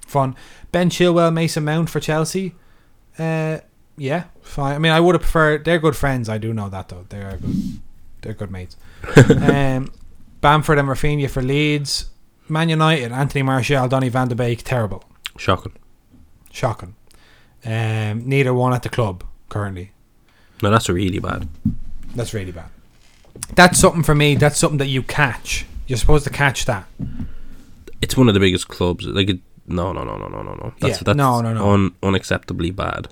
[0.06, 0.36] fun.
[0.72, 2.54] Ben Chilwell, Mason Mount for Chelsea.
[3.18, 3.58] Uh,
[3.96, 4.74] yeah, fine.
[4.74, 5.64] I mean, I would have preferred.
[5.64, 6.28] They're good friends.
[6.28, 7.06] I do know that though.
[7.08, 7.80] They are good.
[8.22, 8.76] They're good mates.
[9.30, 9.92] um,
[10.40, 12.06] Bamford and Raphinha for Leeds.
[12.48, 15.02] Man United, Anthony Martial, Donny Van de Beek, terrible,
[15.36, 15.72] Shocking.
[16.52, 16.94] shocking.
[17.64, 19.92] Um, neither one at the club currently.
[20.62, 21.48] No, that's really bad.
[22.14, 22.68] That's really bad.
[23.56, 24.34] That's something for me.
[24.36, 25.66] That's something that you catch.
[25.86, 26.86] You're supposed to catch that.
[28.00, 29.06] It's one of the biggest clubs.
[29.06, 30.74] Like, it, no, no, no, no, no, no, no.
[30.80, 31.70] That's, Yeah, that's no, no, no.
[31.70, 33.08] Un, unacceptably bad.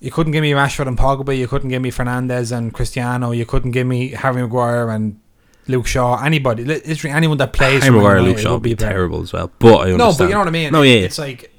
[0.00, 1.36] You couldn't give me Rashford and Pogba.
[1.36, 3.30] You couldn't give me Fernandes and Cristiano.
[3.30, 5.18] You couldn't give me Harry Maguire and
[5.66, 6.22] Luke Shaw.
[6.22, 7.84] Anybody, li- literally anyone that plays.
[7.84, 9.50] I'm United Luke Shaw would be terrible as well.
[9.58, 9.98] But I understand.
[9.98, 10.72] No, but you know what I mean.
[10.72, 11.04] No, It- yeah, yeah.
[11.06, 11.50] It's like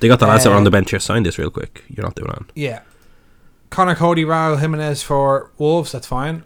[0.00, 1.00] They got the lads that were on Uh, the bench here.
[1.00, 1.82] Sign this real quick.
[1.88, 2.44] You're not doing that.
[2.54, 2.80] yeah,
[3.70, 5.92] Conor Coady, Raul Jimenez for Wolves.
[5.92, 6.44] That's fine.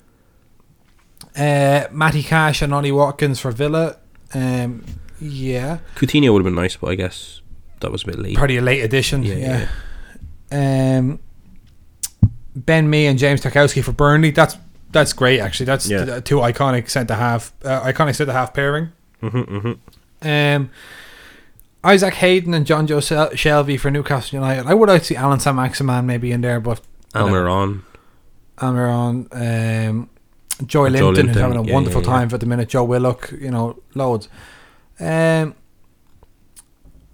[1.36, 3.96] Uh, Matty Cash and Ollie Watkins for Villa.
[4.34, 4.84] Um,
[5.20, 7.40] yeah, Coutinho would have been nice, but I guess
[7.80, 8.36] that was a bit late.
[8.36, 9.22] pretty a late addition.
[9.22, 9.66] Yeah, Yeah.
[10.52, 11.18] yeah, Um,
[12.56, 14.30] Ben Mee and James Tarkowski for Burnley.
[14.30, 14.56] That's
[14.92, 15.40] that's great.
[15.40, 16.04] Actually, that's Yeah.
[16.04, 18.90] the two iconic centre half, uh, iconic centre half pairing.
[19.22, 20.28] Mm-hmm, mm-hmm.
[20.28, 20.70] Um,
[21.82, 24.66] Isaac Hayden and Jonjo Sel- Shelvey for Newcastle United.
[24.66, 26.80] I would like to see Allan Saint-Maximin maybe in there, but
[27.14, 27.82] Almiron.
[28.58, 30.10] Almiron, um,
[30.66, 32.08] Joy Joelinton, who's having a yeah, wonderful yeah.
[32.08, 32.68] time for the minute.
[32.68, 34.28] Joe Willock, you know, loads.
[34.98, 35.54] Um,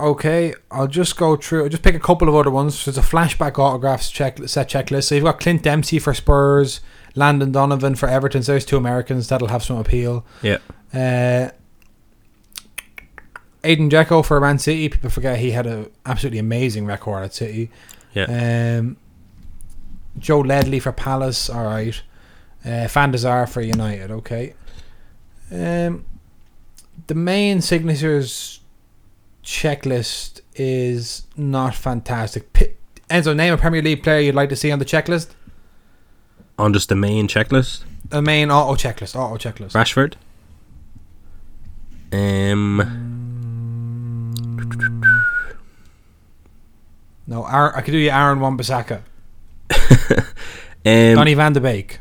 [0.01, 1.65] okay, I'll just go through.
[1.65, 2.85] I'll just pick a couple of other ones.
[2.85, 5.05] There's a flashback autographs check set checklist.
[5.05, 6.81] So you've got Clint Dempsey for Spurs,
[7.17, 8.43] Landon Donovan for Everton.
[8.43, 10.25] So there's two Americans that'll have some appeal.
[10.43, 10.59] Yeah.
[10.95, 11.51] Uh,
[13.65, 14.89] Edin Dzeko for Man City.
[14.89, 17.71] People forget he had an absolutely amazing record at City.
[18.15, 18.79] Yeah.
[18.79, 18.97] Um,
[20.19, 21.51] Joe Ledley for Palace.
[21.51, 22.01] All right.
[22.65, 24.11] Uh, der for United.
[24.11, 24.55] Okay.
[25.51, 26.05] Um,
[27.07, 28.61] the main signatures
[29.43, 32.53] checklist is not fantastic.
[32.53, 32.75] P-
[33.09, 35.29] Enzo, name a Premier League player you'd like to see on the checklist.
[36.59, 39.15] On just the main checklist, The main auto checklist.
[39.15, 39.73] Auto checklist.
[39.73, 40.15] Rashford.
[42.13, 42.81] Um,
[47.27, 49.01] No, Aaron, I could do you Aaron Wan-Bissaka.
[50.87, 51.99] um, Donny Van de Beek.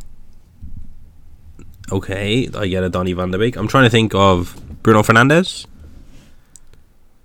[1.91, 3.55] okay, I get a Donny Van de Beek.
[3.55, 5.65] I'm trying to think of Bruno Fernandes.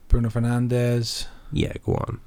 [0.08, 1.26] Bruno Fernandes.
[1.52, 2.20] Yeah, go on.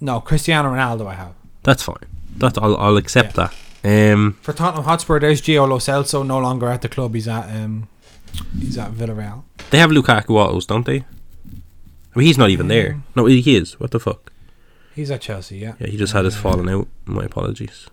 [0.00, 1.34] No, Cristiano Ronaldo I have.
[1.62, 1.96] That's fine.
[2.36, 3.54] That I'll I'll accept that.
[3.84, 7.14] Um, For Tottenham Hotspur, there's Gio Lo Celso, no longer at the club.
[7.14, 7.88] He's at um,
[8.58, 9.42] he's at Villarreal.
[9.70, 11.04] they have Lukaku autos, don't they?
[12.14, 13.00] I mean, he's not even there.
[13.16, 13.78] No, he is.
[13.80, 14.32] What the fuck?
[14.94, 15.74] He's at Chelsea, yeah.
[15.80, 16.86] Yeah, he just had his Uh, falling out.
[17.06, 17.86] My apologies.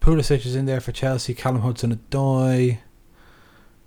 [0.00, 1.34] Pulisic is in there for Chelsea.
[1.34, 2.78] Callum Hudson Odoi.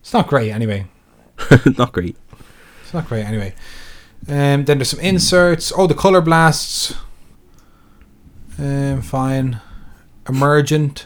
[0.02, 0.88] It's not great anyway.
[1.78, 2.16] not great.
[2.84, 3.54] It's not great anyway.
[4.28, 5.72] Um, then there's some inserts.
[5.76, 6.96] Oh, the color blasts.
[8.58, 9.62] Um, fine.
[10.28, 11.06] Emergent.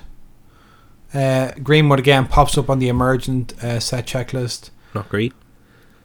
[1.13, 4.69] Uh, Greenwood again pops up on the emergent uh, set checklist.
[4.93, 5.33] Not great.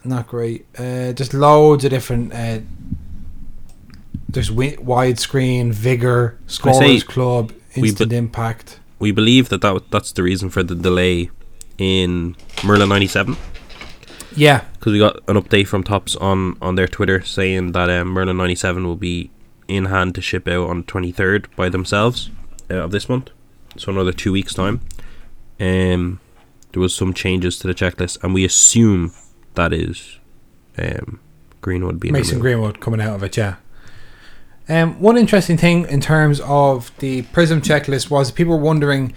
[0.03, 0.67] Not great.
[0.79, 2.33] Uh, just loads of different.
[2.33, 2.61] Uh,
[4.29, 8.81] there's wi- widescreen, vigor, scorers club, we instant impact.
[8.99, 11.31] We believe that, that that's the reason for the delay
[11.79, 13.37] in Merlin 97
[14.37, 18.09] Yeah, because we got an update from Topps on on their Twitter saying that um,
[18.09, 19.31] Merlin 97 will be
[19.67, 22.29] in hand to ship out on the 23rd by themselves
[22.71, 23.31] uh, of this month.
[23.79, 24.83] So another two weeks time.
[25.59, 26.21] Um,
[26.73, 29.15] there was some changes to the checklist, and we assume
[29.55, 30.19] that is
[30.77, 31.19] um,
[31.63, 32.39] Greenwood being Mason.
[32.39, 33.57] Greenwood coming out of it, yeah.
[34.69, 39.15] Um, one interesting thing in terms of the Prizm checklist was people were wondering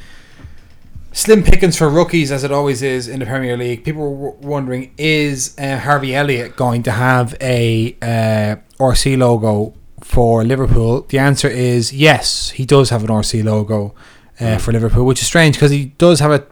[1.18, 3.84] slim pickings for rookies, as it always is in the Premier League.
[3.84, 9.74] People were w- wondering is uh, Harvey Elliott going to have a uh, RC logo
[10.00, 11.02] for Liverpool?
[11.10, 13.96] The answer is yes, he does have an RC logo
[14.40, 16.46] uh, for Liverpool, which is strange because he does have a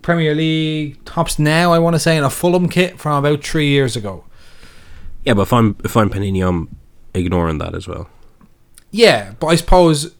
[0.00, 1.72] Premier League Topps now.
[1.72, 4.24] I want to say in a Fulham kit from about three years ago.
[5.22, 6.74] Yeah, but if I'm if I'm Panini, I'm
[7.12, 8.08] ignoring that as well.
[8.90, 10.14] Yeah, but I suppose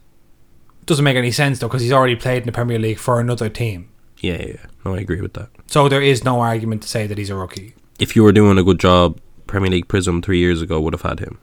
[0.88, 3.48] doesn't make any sense though because he's already played in the Premier League for another
[3.48, 3.88] team.
[4.20, 4.66] Yeah, yeah, yeah.
[4.84, 5.50] No, I agree with that.
[5.66, 7.74] So there is no argument to say that he's a rookie.
[8.00, 11.02] If you were doing a good job, Premier League Prizm three years ago would have
[11.02, 11.38] had him.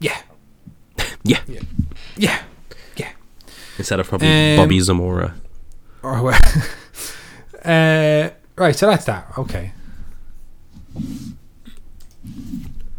[0.00, 0.18] Yeah.
[1.26, 1.40] Yeah.
[2.16, 2.42] Yeah.
[2.96, 3.10] Yeah.
[3.78, 5.34] Instead of probably Um, Bobby Zamora.
[6.02, 6.38] Or well,
[7.64, 8.76] uh, right.
[8.76, 9.32] So that's that.
[9.38, 9.72] Okay.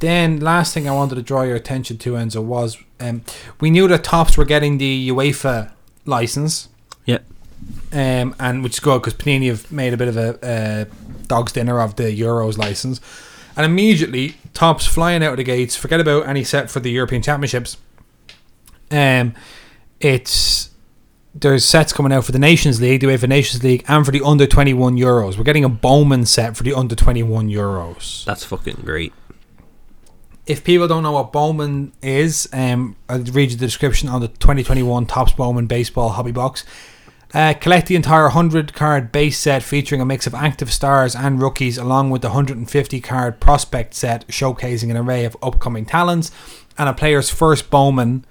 [0.06, 3.24] Then last thing I wanted to draw your attention to, Enzo, was um,
[3.60, 5.72] we knew that Topps were getting the UEFA
[6.06, 6.70] license.
[7.06, 7.22] Yeah.
[7.92, 10.86] Um, and which is good because Panini have made a bit of a uh,
[11.26, 13.02] dog's dinner of the Euros license,
[13.58, 15.76] and immediately Topps flying out of the gates.
[15.76, 17.78] Forget about any set for the European Championships.
[18.92, 19.34] Um,
[20.00, 20.70] it's
[21.34, 24.22] there's sets coming out for the Nations League, the UEFA Nations League, and for the
[24.22, 25.36] under 21 Euros.
[25.36, 28.24] We're getting a Bowman set for the under 21 Euros.
[28.24, 29.12] That's fucking great.
[30.46, 34.28] If people don't know what Bowman is, um, I'll read you the description on the
[34.28, 36.64] 2021 Topps Bowman Baseball Hobby Box.
[37.34, 41.42] Uh, collect the entire 100 card base set featuring a mix of active stars and
[41.42, 46.32] rookies, along with the 150 card prospect set showcasing an array of upcoming talents.
[46.78, 48.24] And a player's first Bowman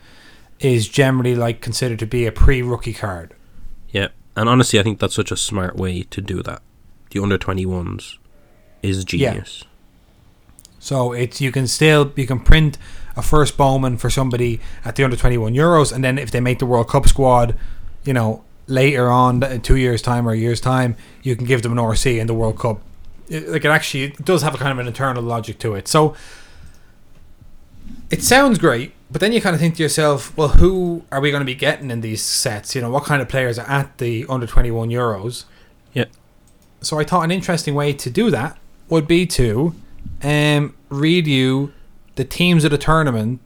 [0.60, 3.34] is generally like considered to be a pre rookie card.
[3.90, 4.08] Yeah.
[4.36, 6.62] And honestly, I think that's such a smart way to do that.
[7.10, 8.18] The under 21s
[8.82, 9.64] is genius.
[10.84, 12.76] So it's you can still you can print
[13.16, 16.40] a first Bowman for somebody at the under twenty one Euros, and then if they
[16.40, 17.56] make the World Cup squad,
[18.04, 21.62] you know later on in two years time or a year's time, you can give
[21.62, 22.82] them an RC in the World Cup.
[23.30, 25.88] It, like it actually it does have a kind of an internal logic to it.
[25.88, 26.14] So
[28.10, 31.30] it sounds great, but then you kind of think to yourself, well, who are we
[31.30, 32.74] going to be getting in these sets?
[32.74, 35.46] You know, what kind of players are at the under twenty one Euros?
[35.94, 36.04] Yeah.
[36.82, 38.58] So I thought an interesting way to do that
[38.90, 39.74] would be to
[40.22, 41.72] um, read you
[42.16, 43.40] the teams of the tournament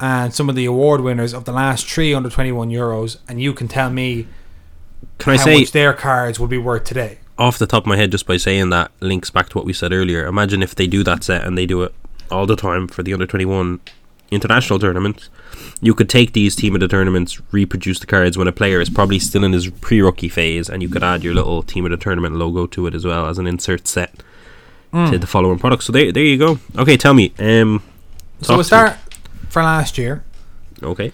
[0.00, 3.52] and some of the award winners of the last three under 21 euros and you
[3.52, 4.26] can tell me
[5.18, 7.18] Can I how say much their cards would be worth today.
[7.38, 9.72] off the top of my head, just by saying that, links back to what we
[9.72, 10.26] said earlier.
[10.26, 11.94] Imagine if they do that set and they do it
[12.30, 13.80] all the time for the under 21
[14.30, 15.30] international tournaments,
[15.80, 18.90] you could take these team of the tournaments, reproduce the cards when a player is
[18.90, 21.96] probably still in his pre-rookie phase, and you could add your little team of the
[21.96, 24.22] tournament logo to it as well as an insert set
[24.92, 25.10] Hmm.
[25.10, 25.84] to the following products.
[25.86, 26.58] So there, there you go.
[26.76, 27.32] Okay, tell me.
[27.38, 27.82] Um,
[28.40, 28.96] So we'll start
[29.50, 30.22] for last year.
[30.82, 31.08] Okay.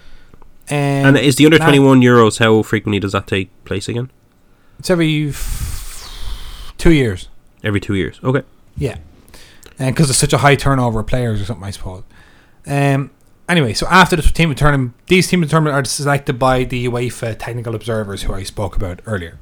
[0.69, 0.75] Um,
[1.07, 2.39] And is the under twenty one euros?
[2.39, 4.09] How frequently does that take place again?
[4.79, 7.29] It's every f- two years.
[7.63, 8.19] Every two years.
[8.23, 8.43] Okay.
[8.77, 8.97] Yeah,
[9.79, 12.03] and because it's such a high turnover of players or something, I suppose.
[12.67, 13.11] Um.
[13.47, 17.37] Anyway, so after the team tournament, these team of tournament are selected by the UEFA
[17.37, 19.37] technical observers, who I spoke about earlier.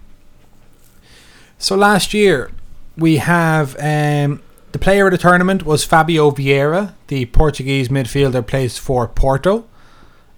[1.57, 2.51] So last year,
[2.97, 8.77] we have um, the player of the tournament was Fabio Vieira, the Portuguese midfielder, plays
[8.77, 9.65] for Porto.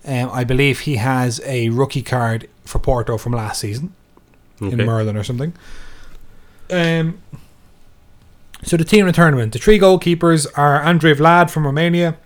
[0.06, 3.94] Um, I believe he has a rookie card for Porto from last season
[4.62, 4.86] in Okay.
[4.86, 5.54] Merlin or something.
[6.72, 7.20] Um,
[8.64, 12.18] so the team in the tournament, the three goalkeepers are Andrei Vlad from Romania,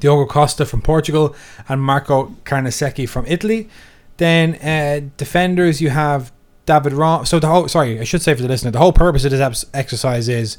[0.00, 1.34] Diogo Costa from Portugal,
[1.68, 3.68] and Marco Carnesecchi from Italy.
[4.16, 6.32] Then uh, defenders, you have
[6.70, 7.26] David Raum.
[7.26, 9.64] So the whole sorry, I should say for the listener, the whole purpose of this
[9.74, 10.56] exercise is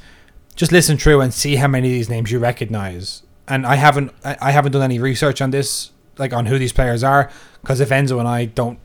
[0.56, 3.24] just listen through and see how many of these names you recognize.
[3.48, 7.02] And I haven't, I haven't done any research on this, like on who these players
[7.04, 8.78] are, because if Enzo and I don't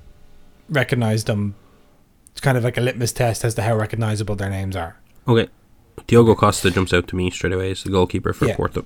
[0.69, 1.57] recognize them,
[2.31, 4.97] it's kind of like a litmus test as to how recognizable their names are.
[5.27, 5.49] Okay.
[6.07, 8.57] Diogo Costa jumps out to me straight away as the goalkeeper for Yeah.
[8.57, 8.85] Porto.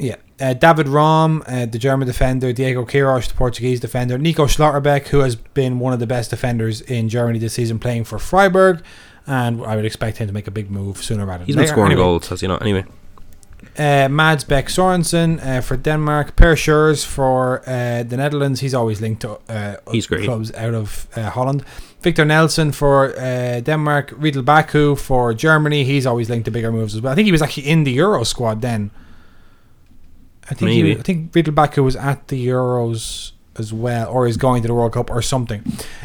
[0.00, 5.08] Yeah, uh, David Raum, uh, the German defender, Diego Queiroz, the Portuguese defender, Nico Schlotterbeck,
[5.08, 8.82] who has been one of the best defenders in Germany this season, playing for Freiburg,
[9.26, 11.64] and I would expect him to make a big move sooner rather than He's been
[11.64, 11.72] later.
[11.74, 12.62] scoring Anyway, goals, has he not?
[12.62, 12.84] Anyway.
[13.78, 18.60] Uh, Mads Bech Sorensen uh, for Denmark, Perr Schuurs for uh, the Netherlands.
[18.60, 20.24] He's always linked to uh, He's great.
[20.24, 21.62] clubs out of uh, Holland.
[22.00, 25.84] Victor Nelsson for uh, Denmark, Ridle Baku for Germany.
[25.84, 27.12] He's always linked to bigger moves as well.
[27.12, 28.90] I think he was actually in the Euro squad then.
[30.50, 30.94] I think he Maybe.
[30.94, 34.68] was, I think Ridle Baku was at the Euros as well, or is going to
[34.68, 35.62] the World Cup or something.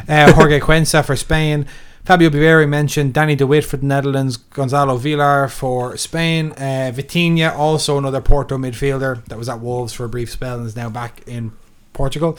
[0.07, 1.65] Uh, Jorge Cuenca for Spain.
[2.03, 7.51] Fabio Vieira mentioned Dani de Wit for the Netherlands, Gonzalo Villar for Spain, uh, Vitinha,
[7.55, 10.87] also another Porto midfielder that was at Wolves for a brief spell and is now
[10.87, 11.51] back in
[11.93, 12.37] Portugal.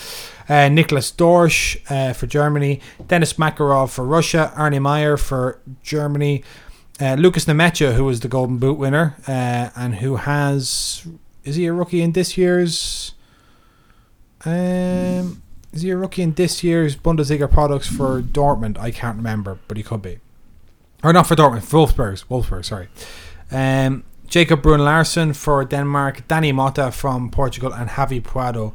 [0.48, 6.44] Uh, Nicholas Dorsch uh, for Germany, Denis Makarov for Russia, Arne Maier for Germany,
[7.00, 11.04] uh, Lukas Nmecha, who was the Golden Boot winner uh, and who has
[11.46, 13.14] is he a rookie in this year's?
[14.44, 18.78] Um, is he a rookie in this year's Bundesliga products for Dortmund?
[18.78, 20.18] I can't remember, but he could be.
[21.02, 22.24] Or not for Dortmund, Wolfsburg.
[22.26, 22.88] Wolfsburg, sorry.
[23.50, 28.74] Um, Jacob Bruun Larsen for Denmark, Dany Mota from Portugal, and Javi Puado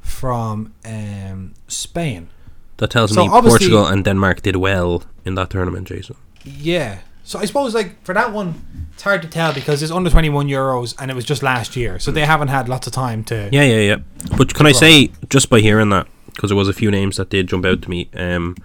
[0.00, 2.28] from um, Spain.
[2.76, 6.16] That tells So me Portugal and Denmark did well in that tournament, Jason.
[6.44, 7.00] Yeah.
[7.22, 10.30] So I suppose like for that one, it's hard to tell because it's under twenty
[10.30, 13.24] one euros and it was just last year, so they haven't had lots of time
[13.24, 13.48] to.
[13.52, 13.96] Yeah, yeah, yeah.
[14.38, 17.28] But can I say, just by hearing that, because there was a few names that
[17.28, 18.56] did jump out to me, um,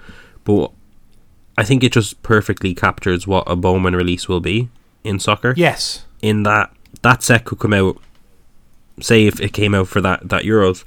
[0.43, 0.71] but
[1.57, 4.69] I think it just perfectly captures what a Bowman release will be
[5.03, 5.53] in soccer.
[5.57, 6.05] Yes.
[6.21, 7.97] In that that set could come out,
[9.01, 10.83] say if it came out for that that Euros,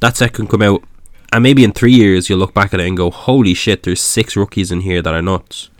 [0.00, 0.84] that set can come out,
[1.32, 3.82] and maybe in three years you'll look back at it and go, "Holy shit!
[3.82, 5.70] There's six rookies in here that are nuts."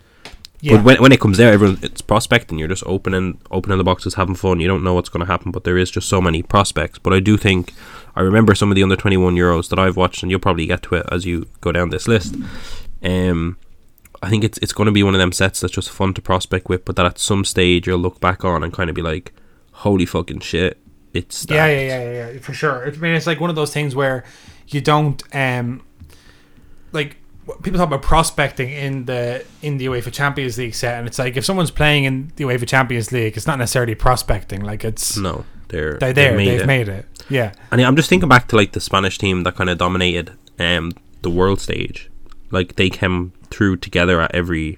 [0.65, 0.77] Yeah.
[0.77, 2.57] But when, when it comes there, everyone it's prospecting.
[2.57, 4.59] You're just opening opening the boxes, having fun.
[4.59, 6.97] You don't know what's going to happen, but there is just so many prospects.
[6.97, 7.71] But I do think
[8.15, 10.65] I remember some of the under twenty one Euros that I've watched, and you'll probably
[10.65, 12.35] get to it as you go down this list.
[13.03, 13.57] Um,
[14.23, 16.21] I think it's it's going to be one of them sets that's just fun to
[16.21, 19.03] prospect with, but that at some stage you'll look back on and kind of be
[19.03, 19.33] like,
[19.71, 20.79] "Holy fucking shit!"
[21.13, 22.87] It's Yeah, stacked." yeah, yeah, yeah, yeah, for sure.
[22.87, 24.23] I mean, it's like one of those things where
[24.69, 25.83] you don't um
[26.91, 27.17] like
[27.61, 31.37] people talk about prospecting in the in the UEFA Champions League set, and it's like
[31.37, 34.61] if someone's playing in the UEFA Champions League, it's not necessarily prospecting.
[34.61, 36.67] Like it's No, they're they're they've there, made they've it.
[36.67, 37.05] made it.
[37.29, 40.31] Yeah, And I'm just thinking back to like the Spanish team that kind of dominated
[40.59, 40.91] um
[41.21, 42.09] the world stage.
[42.51, 44.77] Like they came through together at every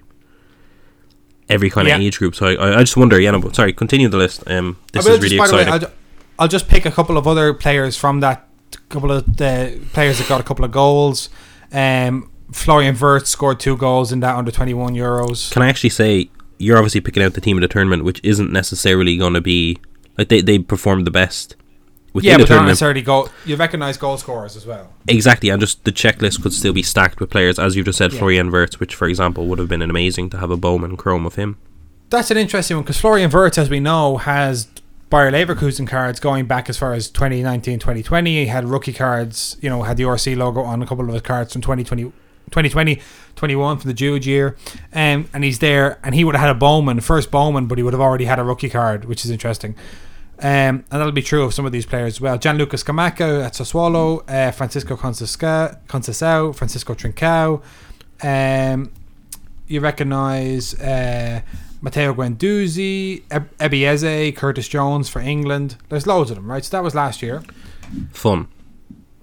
[1.50, 2.06] every kind of Yeah.
[2.06, 2.36] age group.
[2.36, 3.20] So I, I just wonder.
[3.20, 3.74] Yeah, no, but sorry.
[3.74, 4.44] Continue the list.
[4.50, 5.88] Um, this is really just, by the way, exciting.
[5.88, 5.94] I'll,
[6.40, 8.48] I'll just pick a couple of other players from that
[8.90, 11.30] couple of the players that got a couple of goals.
[11.72, 15.52] Um, Florian Wirtz scored two goals in that under twenty one Euros.
[15.52, 18.52] Can I actually say you're obviously picking out the team of the tournament, which isn't
[18.52, 19.78] necessarily going to be
[20.18, 21.56] like they they performed the best
[22.14, 23.30] within Yeah, the but not necessarily goal.
[23.46, 24.92] You recognise goal scorers as well.
[25.08, 28.12] Exactly, and just the checklist could still be stacked with players, as you've just said,
[28.14, 28.20] Yeah.
[28.20, 31.26] Florian Wirtz, which, for example, would have been an amazing to have a Bowman Chrome
[31.26, 31.58] of him.
[32.10, 34.68] That's an interesting one because Florian Wirtz, as we know, has
[35.10, 38.32] Bayer Leverkusen cards going back as far as 2019 2020.
[38.34, 41.22] He had rookie cards, you know, had the RC logo on a couple of his
[41.22, 42.12] cards from 2020.
[42.52, 43.02] 2020
[43.36, 44.56] 21 from the Jude year
[44.94, 47.84] um, and he's there and he would have had a Bowman first Bowman but he
[47.84, 49.76] would have already had a rookie card which is interesting
[50.40, 52.38] Um, and that'll be true of some of these players as well.
[52.38, 57.62] Gianluca Scamacca at Sassuolo, uh, Francisco Conceição, Francisco Trincao.
[58.22, 58.92] Um,
[59.68, 61.42] you recognise uh,
[61.82, 65.76] Matteo Guendouzi, Eb- Ebieze, Curtis Jones for England.
[65.90, 66.64] There's loads of them, right?
[66.64, 67.42] So that was last year.
[68.12, 68.48] Fun.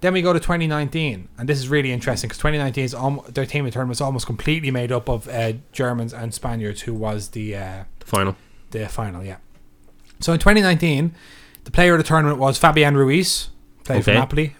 [0.01, 3.45] Then we go to 2019, and this is really interesting because 2019 is almo- their
[3.45, 7.29] team of tournament is almost completely made up of uh, Germans and Spaniards, who was
[7.29, 8.35] the uh, The final.
[8.71, 9.37] the final, yeah.
[10.19, 11.15] So in 2019,
[11.63, 13.49] the player of the tournament was Fabian Ruiz,
[13.83, 14.55] played for Napoli,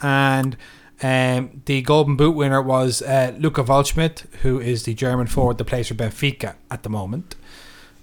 [0.00, 0.56] and
[1.02, 5.64] um, the Golden Boot winner was uh, Luca Waldschmidt, who is the German forward that
[5.66, 7.36] plays for Benfica at the moment.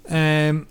[0.07, 0.67] Um,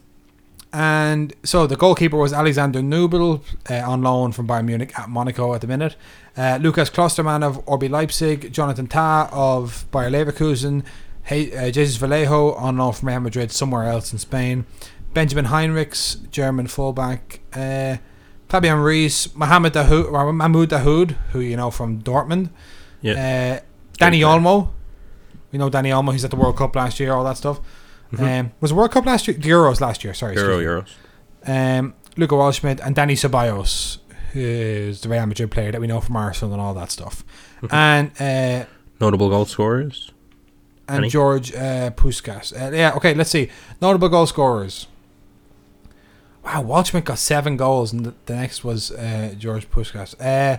[0.75, 5.55] and so the goalkeeper was Alexander Nubel uh, on loan from Bayern Munich at Monaco
[5.55, 5.95] at the minute.
[6.37, 10.83] Uh, Lukas Klostermann of RB Leipzig, Jonathan Tah of Bayer Leverkusen,
[11.23, 14.67] hey, uh, Jesus Vallejo on loan from Real Madrid somewhere else in Spain.
[15.13, 17.39] Benjamin Henrichs, German fullback.
[17.55, 17.99] Uh,
[18.49, 22.51] Fabian Ruiz, Mohamed Dahoud, or Mahmoud Dahoud, who you know from Dortmund.
[23.01, 23.61] Yeah.
[23.63, 23.65] Uh,
[23.97, 24.21] Dani.
[24.23, 24.71] Olmo.
[25.53, 26.13] We know Dani Olmo.
[26.13, 27.13] He's at the World Cup last year.
[27.13, 27.61] All that stuff.
[28.13, 28.41] Mhm.
[28.41, 29.37] Um, was the World Cup last year?
[29.37, 30.15] The Euros last year.
[30.15, 30.35] Sorry.
[30.37, 30.59] Euro.
[30.61, 30.89] Euros.
[31.47, 33.99] Um, Luca Waldschmidt and Dani Ceballos,
[34.33, 37.25] who is the Real Madrid player that we know from Arsenal and all that stuff.
[37.63, 37.73] Mhm.
[37.73, 38.67] And uh,
[39.01, 40.13] Notable goal scorers.
[40.89, 41.09] and Any?
[41.09, 42.53] George uh, Puskas.
[42.53, 43.51] Uh, yeah, okay, let's see.
[43.81, 44.87] Notable goal scorers.
[46.45, 50.15] Wow, Waldschmidt got seven goals, and the, the next was uh, George Puskas.
[50.21, 50.59] Uh,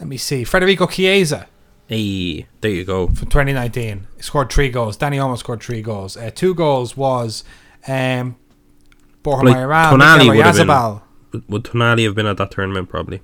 [0.00, 0.44] let me see.
[0.44, 1.46] Federico Chiesa
[1.92, 3.06] Hey, there you go.
[3.08, 4.96] from 2019 he scored three goals.
[4.96, 6.16] Danny almost scored three goals.
[6.16, 7.44] Uh, two goals was
[7.86, 8.36] um,
[9.22, 12.88] Borja Like, Mayoral, Tonali would have been- Would, Tonali have been at that tournament?
[12.88, 13.20] Probably.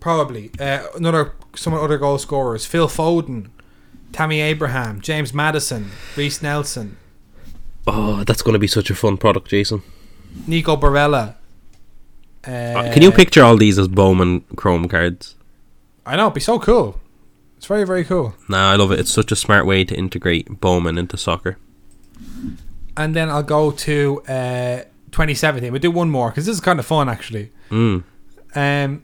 [0.00, 0.50] Probably.
[0.58, 3.50] Uh, another some other goal scorers: Phil Foden,
[4.12, 6.96] Tammy Abraham, James Maddison, Reiss Nelson,
[7.86, 9.82] Oh, that's going to be such a fun product, Jason.
[10.46, 11.34] Nico Barella.
[12.46, 15.34] Uh, Uh, Can you picture all these as Bowman Chrome cards?
[16.06, 16.98] I know, it'd be so cool.
[17.62, 18.34] It's very very cool.
[18.48, 18.98] Nah, I love it.
[18.98, 21.58] It's such a smart way to integrate Bowman into soccer.
[22.96, 24.78] And then I'll go to uh,
[25.12, 25.70] 2017.
[25.70, 27.52] We'll do one more because this is kind of fun actually.
[27.70, 28.02] Mm.
[28.56, 29.02] Um,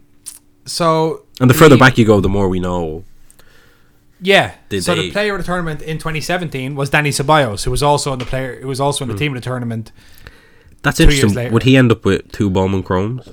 [0.65, 3.05] so And the further back you go, the more we know.
[4.21, 4.55] Yeah.
[4.71, 7.85] Did so they- the player of the tournament in 2017 was Dani Ceballos, who was
[7.85, 9.93] also in the player, who was also in the team of the tournament.
[10.83, 11.33] That's interesting.
[11.35, 11.53] later.
[11.53, 13.29] Would he end up with two Bowman Chromes?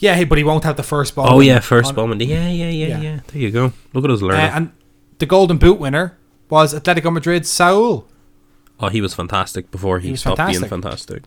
[0.00, 1.26] Yeah, he- but he won't have the first ball.
[1.30, 2.08] oh yeah, first ball.
[2.16, 3.00] Yeah, yeah, yeah, Yeah.
[3.00, 3.72] yeah, There you go.
[3.94, 4.50] Look at us Uh, learning.
[4.56, 4.70] and
[5.18, 6.16] the Golden Boot winner
[6.48, 8.06] was Atletico Madrid Saul.
[8.80, 10.60] oh, he was fantastic before he, He was stopped fantastic.
[10.70, 11.22] being fantastic.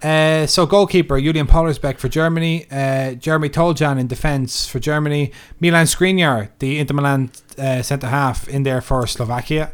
[0.00, 5.86] Uh, so goalkeeper Julian Pollersbeck for Germany, uh, Jeremy Toljan in defence for Germany, Milan
[5.86, 9.72] Skriniar, the Inter Milan uh, centre half, in there for Slovakia.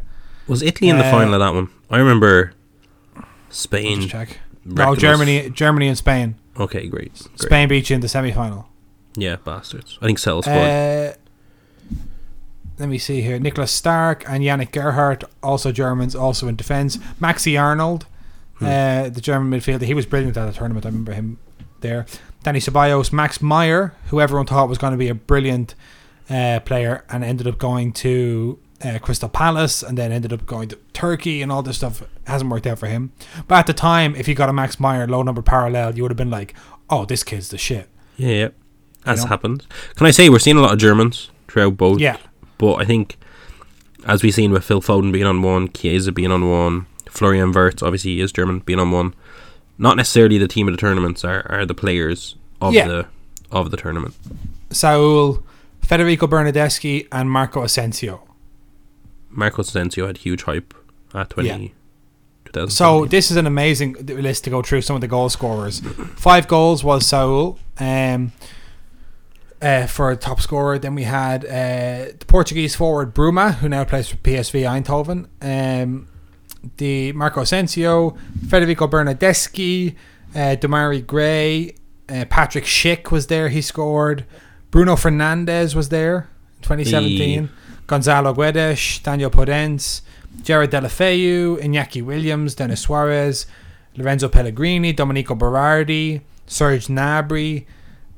[0.49, 1.68] Was Italy in the Uh, final of that one?
[1.91, 2.55] I remember
[3.51, 4.09] Spain.
[4.09, 4.39] check.
[4.64, 4.95] No.
[4.97, 6.37] Germany, Germany and Spain.
[6.59, 7.13] Okay, great.
[7.13, 7.41] great.
[7.41, 8.69] Spain beat you in the semi final.
[9.17, 9.99] Yeah, bastards.
[10.03, 10.57] I think Cell scored.
[10.59, 11.13] Uh,
[12.79, 13.39] let me see here.
[13.39, 16.97] Nicholas Stark and Yannick Gerhardt, also Germans, also in defence.
[17.21, 18.07] Maxi Arnold,
[18.59, 18.65] Hmm.
[18.67, 19.83] uh, the German midfielder.
[19.83, 20.85] He was brilliant at the tournament.
[20.87, 21.39] I remember him
[21.81, 22.07] there.
[22.45, 25.75] Dani Ceballos, Max Meyer, who everyone thought was going to be a brilliant
[26.31, 30.68] uh, player and ended up going to uh, Crystal Palace and then ended up going
[30.68, 32.03] to Turkey and all this stuff.
[32.26, 33.12] Hasn't worked out for him.
[33.49, 36.11] But at the time, if you got a Max Meyer low number parallel, you would
[36.11, 36.55] have been like,
[36.91, 37.89] oh, this kid's the shit.
[38.16, 38.49] yeah, yeah.
[39.07, 39.28] As know?
[39.28, 39.66] happened.
[39.97, 42.01] Can I say we're seeing a lot of Germans throughout both?
[42.01, 42.16] Yeah.
[42.57, 43.16] But I think,
[44.07, 47.82] as we've seen with Phil Foden being on one, Chiesa being on one, Florian Wirtz,
[47.82, 49.14] obviously he is German, being on one.
[49.76, 52.89] Not necessarily the team of the tournaments are, are the players of Yeah.
[52.89, 53.07] the
[53.51, 54.14] of the tournament.
[54.70, 55.43] Saul,
[55.82, 58.22] Federico Bernardeschi, and Marco Asensio.
[59.35, 60.74] Marco Asensio had huge hype
[61.14, 61.68] at 20, Yeah.
[62.68, 65.80] So this is an amazing list to go through some of the goal scorers.
[66.16, 68.30] Five goals was Saul um,
[69.61, 70.78] uh, for a top scorer.
[70.78, 75.26] Then we had uh, the Portuguese forward Bruma, who now plays for PSV Eindhoven.
[75.43, 76.07] Um,
[76.76, 78.16] the Marco Asensio,
[78.49, 79.97] Federico Bernardeschi,
[80.35, 81.74] uh, Demarai Gray,
[82.09, 83.49] uh, Patrick Schick was there.
[83.49, 84.24] He scored.
[84.70, 86.28] Bruno Fernandes was there,
[86.59, 87.49] in 2017.
[87.87, 90.01] Gonzalo Guedes, Daniel Podence,
[90.43, 93.47] Gerard Deulofeu, Iñaki Williams, Denis Suarez,
[93.97, 97.66] Lorenzo Pellegrini, Domenico Berardi, Serge Gnabry.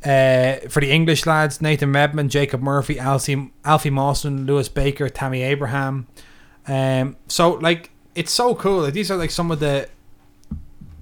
[0.04, 5.42] Uh, for the English lads, Nathan Redmond, Jacob Murphy, Alfie, Alfie Mawson, Lewis Baker, Tammy
[5.42, 6.06] Abraham.
[6.68, 8.82] Um, so like it's so cool.
[8.82, 9.88] Like these are like some of the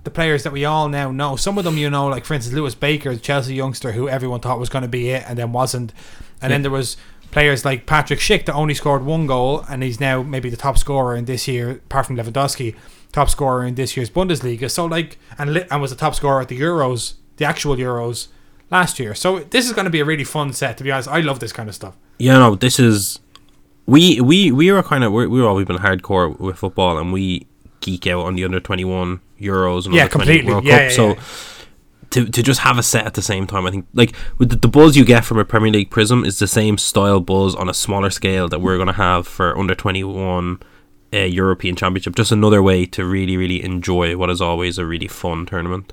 [0.05, 1.37] the players that we all now know.
[1.37, 4.41] Some of them you know, like for instance Lewis Baker, the Chelsea youngster who everyone
[4.41, 5.93] thought was going to be it and then wasn't.
[6.41, 6.55] And Yeah.
[6.57, 6.97] then there was
[7.35, 10.79] players like Patrick Schick that only scored one goal and he's now maybe the top
[10.79, 12.75] scorer in this year, apart from Lewandowski,
[13.13, 14.71] top scorer in this year's Bundesliga.
[14.71, 18.29] So like, and and was the top scorer at the Euros, the actual Euros
[18.71, 19.15] last year.
[19.15, 20.79] So this is going to be a really fun set.
[20.79, 21.97] To be honest, I love this kind of stuff.
[22.19, 23.19] Yeah, no, this is
[23.87, 27.47] we we we were kind of we we've always been hardcore with football, and we
[27.81, 30.53] geek out on the under twenty one Euros and Yeah, under 20 completely.
[30.53, 30.83] World Yeah, Cup.
[30.91, 31.23] yeah, so yeah.
[32.15, 34.57] To to just have a set at the same time, I think like with the,
[34.57, 37.69] the buzz you get from a Premier League Prizm is the same style buzz on
[37.69, 40.59] a smaller scale that we're going to have for under twenty one.
[41.13, 45.07] Uh, European Championship, just another way to really, really enjoy what is always a really
[45.07, 45.93] fun tournament.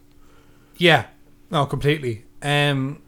[0.78, 1.06] Yeah,
[1.52, 2.24] no, completely.
[2.42, 3.00] Um,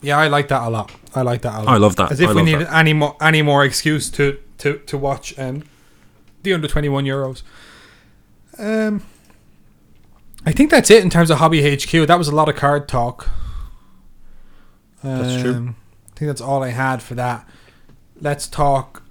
[0.00, 0.90] yeah, I like that a lot.
[1.14, 1.68] I like that a lot.
[1.68, 2.12] I love that.
[2.12, 2.74] As if I we needed that.
[2.74, 5.64] any more any more excuse to to to watch um
[6.44, 7.42] the under twenty one Euros.
[8.58, 9.02] Um,
[10.46, 11.90] I think that's it in terms of hobby HQ.
[12.06, 13.28] That was a lot of card talk.
[15.02, 15.54] That's true.
[15.54, 15.76] Um,
[16.06, 17.46] I think that's all I had for that.
[18.20, 19.02] Let's talk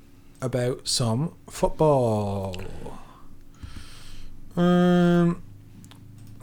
[0.41, 2.55] about some football.
[4.55, 5.41] Um,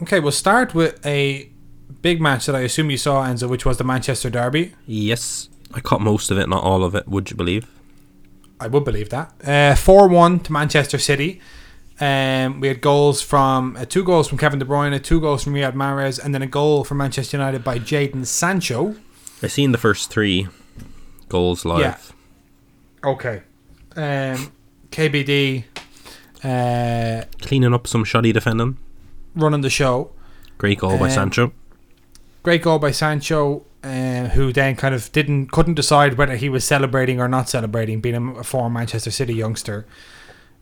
[0.01, 1.49] okay, we'll start with a
[2.01, 4.73] big match that I assume you saw, Enzo, which was the Manchester Derby.
[4.85, 7.07] Yes, I caught most of it, not all of it.
[7.07, 7.67] Would you believe?
[8.59, 9.77] I would believe that.
[9.77, 11.41] Four one to Manchester City.
[11.99, 15.53] Um, we had goals from uh, two goals from Kevin De Bruyne, two goals from
[15.53, 18.95] Riyad Mahrez, and then a goal from Manchester United by Jadon Sancho.
[19.41, 20.47] I seen the first three
[21.29, 21.79] goals live.
[23.03, 23.09] Yeah.
[23.11, 23.43] Okay.
[23.95, 24.51] Um,
[24.91, 25.63] KBD
[26.43, 28.77] uh, Cleaning up some shoddy defending.
[29.35, 30.11] running the show.
[30.57, 31.53] Great goal by Um, Sancho.
[32.43, 36.63] Great goal by Sancho, uh, who then kind of didn't couldn't decide whether he was
[36.63, 39.85] celebrating or not celebrating, being a, a former Manchester City youngster.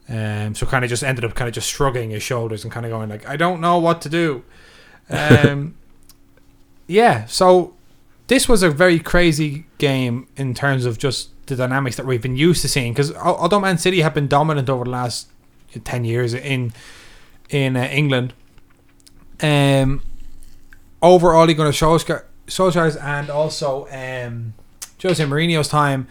[0.10, 2.86] Um, so kind of just ended up kind of just shrugging his shoulders and kind
[2.86, 4.44] of going like, I don't know what to do.
[5.10, 5.76] Um,
[6.88, 7.74] yeah, so
[8.28, 12.36] this was a very crazy game in terms of just the dynamics that we've been
[12.36, 12.94] used to seeing.
[12.94, 15.30] Because although Man City have been dominant over the last
[15.84, 16.74] ten years in
[17.50, 18.34] in uh, England,
[19.42, 20.02] um,
[21.02, 24.54] overall, you're going to Solskjaer, Solskjaer's and also um,
[25.02, 26.08] Jose Mourinho's time,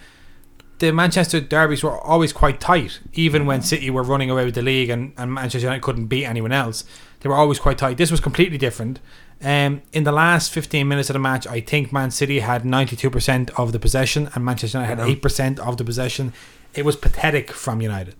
[0.83, 4.61] the Manchester derbies were always quite tight, even when City were running away with the
[4.61, 6.83] league and, and Manchester United couldn't beat anyone else.
[7.21, 7.95] They were always quite tight.
[7.95, 8.99] This was completely different.
[9.41, 13.49] Um, in the last 15 minutes of the match, I think Man City had 92%
[13.57, 16.33] of the possession and Manchester United had 8% of the possession.
[16.73, 18.15] It was pathetic from United.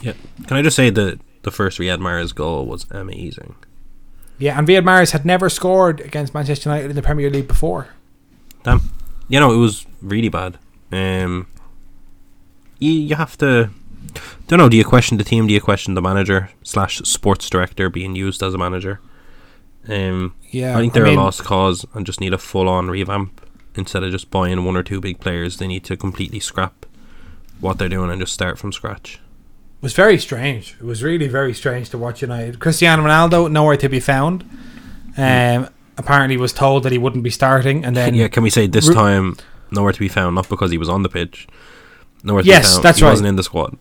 [0.00, 0.14] Yeah.
[0.48, 3.54] Can I just say that the first Riyad Mahrez goal was amazing.
[4.38, 7.88] Yeah, and Riyad Mahrez had never scored against Manchester United in the Premier League before.
[8.64, 8.80] Damn.
[9.28, 10.58] You know, it was really bad.
[10.90, 11.46] Um,
[12.78, 13.70] you, you have to.
[14.46, 14.68] Don't know.
[14.68, 15.46] Do you question the team?
[15.46, 19.00] Do you question the manager slash sports director being used as a manager?
[19.88, 22.88] Um, Yeah, I think they're mean- a lost cause and just need a full on
[22.90, 23.40] revamp
[23.74, 25.58] instead of just buying one or two big players.
[25.58, 26.84] They need to completely scrap
[27.60, 29.14] what they're doing and just start from scratch.
[29.80, 30.76] It was very strange.
[30.80, 32.58] It was really very strange to watch United.
[32.60, 34.42] Cristiano Ronaldo nowhere to be found.
[35.16, 38.66] Um, apparently was told that he wouldn't be starting, and then yeah, can we say
[38.66, 39.36] this Ru- time
[39.70, 40.34] nowhere to be found?
[40.34, 41.46] Not because he was on the pitch.
[42.28, 43.10] To Yes, that's he right.
[43.10, 43.76] wasn't in the squad.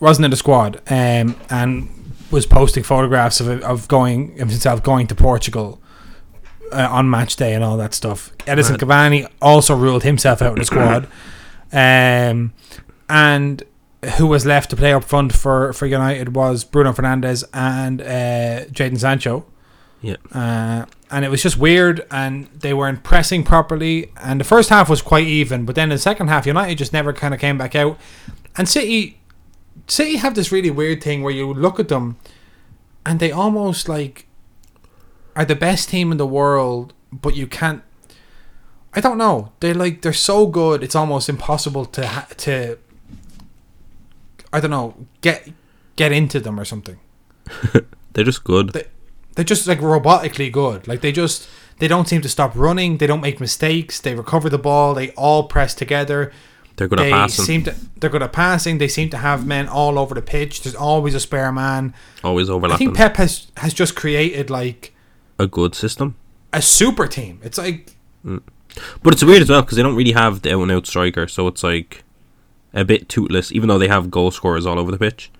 [0.00, 1.88] wasn't in the squad, um, and
[2.30, 5.80] was posting photographs of of going of himself going to Portugal
[6.72, 8.36] uh, on match day and all that stuff.
[8.46, 8.76] Edinson.
[8.76, 11.06] Cavani also ruled himself out of the squad,
[11.72, 12.52] um,
[13.08, 13.62] and
[14.16, 18.64] who was left to play up front for for United was Bruno Fernandes and uh,
[18.72, 19.46] Jadon Sancho.
[20.02, 20.16] Yeah.
[20.32, 24.10] Uh, and it was just weird, and they weren't pressing properly.
[24.22, 26.92] And the first half was quite even, but then in the second half, United just
[26.92, 27.98] never kind of came back out.
[28.56, 29.20] And City,
[29.86, 32.16] City have this really weird thing where you look at them,
[33.06, 34.26] and they almost like
[35.36, 37.82] are the best team in the world, but you can't.
[38.94, 39.52] I don't know.
[39.60, 40.82] They're like they're so good.
[40.82, 42.78] It's almost impossible to ha- to.
[44.52, 45.06] I don't know.
[45.20, 45.48] Get
[45.96, 46.98] get into them or something
[48.14, 48.70] They're just good.
[48.70, 48.86] They-
[49.34, 50.86] they're just like robotically good.
[50.86, 52.98] Like they just they don't seem to stop running.
[52.98, 54.00] They don't make mistakes.
[54.00, 54.94] They recover the ball.
[54.94, 56.32] They all press together.
[56.76, 57.44] They're good they at passing.
[57.44, 58.78] seem to they're good at passing.
[58.78, 60.62] They seem to have men all over the pitch.
[60.62, 61.94] There's always a spare man.
[62.24, 62.74] Always overlapping.
[62.74, 64.94] I think Pep has has just created like
[65.38, 66.16] a good system.
[66.52, 67.40] a super team.
[67.42, 68.42] It's like mm.
[69.02, 71.28] But it's weird as well because they don't really have the out and out striker,
[71.28, 72.04] so it's like
[72.72, 73.52] a bit toothless.
[73.52, 75.30] Even though they have goal scorers all over the pitch.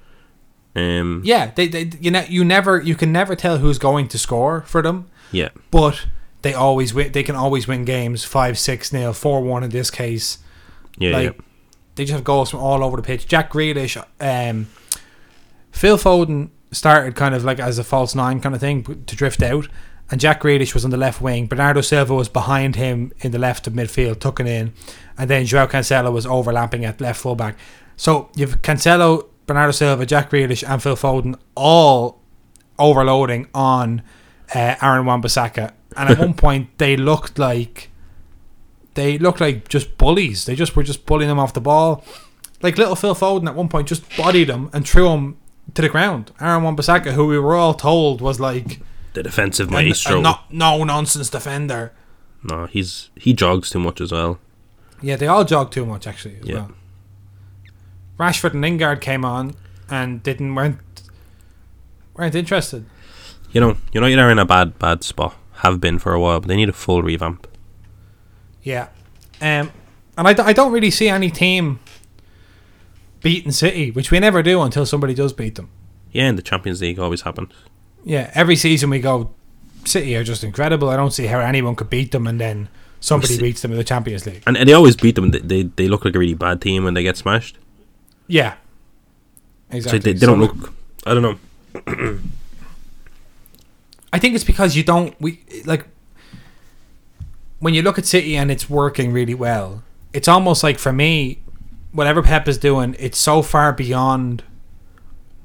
[0.75, 4.19] Um, yeah, they, they you ne- you never you can never tell who's going to
[4.19, 6.07] score for them, yeah, but
[6.41, 7.13] they always win.
[7.13, 10.39] They can always win games five six nil four one in this case.
[10.97, 11.45] yeah, like yeah.
[11.97, 13.27] they just have goals from all over the pitch.
[13.27, 14.69] Jack Grealish, um,
[15.73, 19.43] Phil Foden started kind of like as a false nine kind of thing to drift
[19.43, 19.69] out,
[20.11, 21.49] and Jack Grealish was on the left wing.
[21.49, 24.73] Bernardo Silva was behind him in the left of midfield, tucking in,
[25.19, 27.59] and then Joao Cancelo was overlapping at left fullback.
[27.97, 32.21] So you've Cancelo, Bernardo Silva, Jack Grealish, and Phil Foden all
[32.79, 34.03] overloading on
[34.55, 37.91] uh, Aaron Wan-Bissaka, and at one point they looked like
[38.95, 40.45] they looked like just bullies.
[40.45, 42.05] They just were just bullying him off the ball.
[42.63, 45.37] Like little Phil Foden at one point just bodied him and threw him
[45.75, 46.31] to the ground.
[46.41, 48.81] Aaron Wan-Bissaka, who we were all told was like
[49.15, 50.19] The defensive maestro.
[50.19, 51.93] a not, no nonsense defender.
[52.43, 54.39] no, he's he jogs too much as well.
[55.01, 56.55] Yeah, they all jog too much actually as Yeah.
[56.55, 56.71] well.
[58.19, 59.55] Rashford and Lingard came on
[59.91, 60.79] and didn't weren't
[62.15, 62.85] weren't interested.
[63.53, 65.37] You know, United are in a bad bad spot.
[65.57, 67.47] Have been for a while, but they need a full revamp.
[68.63, 68.89] Yeah,
[69.41, 69.71] um,
[70.17, 71.79] and I, d- I don't really see any team
[73.23, 75.69] beating City, which we never do until somebody does beat them.
[76.11, 77.53] Yeah, in the Champions League always happens.
[78.05, 79.31] Yeah, every season we go,
[79.85, 80.89] City are just incredible.
[80.89, 82.69] I don't see how anyone could beat them, and then
[83.01, 84.43] somebody beats them in the Champions League.
[84.47, 85.31] And, and they always beat them.
[85.31, 87.59] They, they they look like a really bad team when they get smashed.
[88.27, 88.55] Yeah,
[89.71, 89.99] So exactly.
[90.01, 90.73] they, they don't look.
[91.07, 92.19] I don't know.
[94.13, 95.87] I think it's because you don't we like
[97.59, 99.83] when you look at City and it's working really well.
[100.13, 101.41] It's almost like for me,
[101.93, 104.43] whatever Pep is doing, it's so far beyond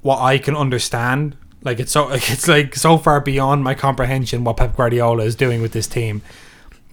[0.01, 1.38] what I can understand.
[1.63, 5.61] Like it's so it's like so far beyond my comprehension what Pep Guardiola is doing
[5.61, 6.21] with this team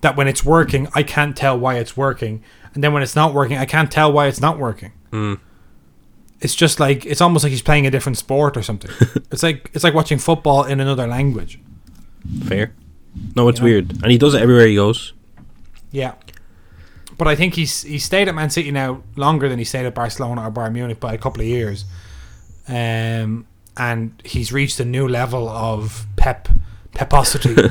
[0.00, 2.42] that when it's working, I can't tell why it's working,
[2.74, 4.92] and then when it's not working, I can't tell why it's not working.
[5.10, 5.40] Mm.
[6.40, 8.90] It's just like it's almost like he's playing a different sport or something.
[9.32, 11.58] it's like it's like watching football in another language.
[12.44, 12.74] Fair.
[13.36, 13.70] No, it's You know?
[13.72, 15.12] weird, and he does it everywhere he goes.
[15.92, 16.14] Yeah.
[17.16, 19.94] But I think he's he stayed at Man City now longer than he stayed at
[19.94, 21.84] Barcelona or Bayern Munich by a couple of years.
[22.68, 26.48] Um and he's reached a new level of pep
[26.94, 27.54] peposity.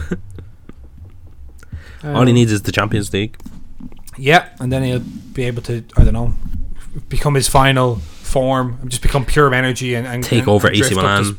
[2.03, 3.37] All he Um, needs is the Champions League.
[4.17, 4.99] Yeah, and then he'll
[5.33, 6.33] be able to I don't know
[7.09, 7.99] become his final
[8.33, 11.23] form and just become pure energy and, and Take and- over and AC Milan.
[11.23, 11.37] to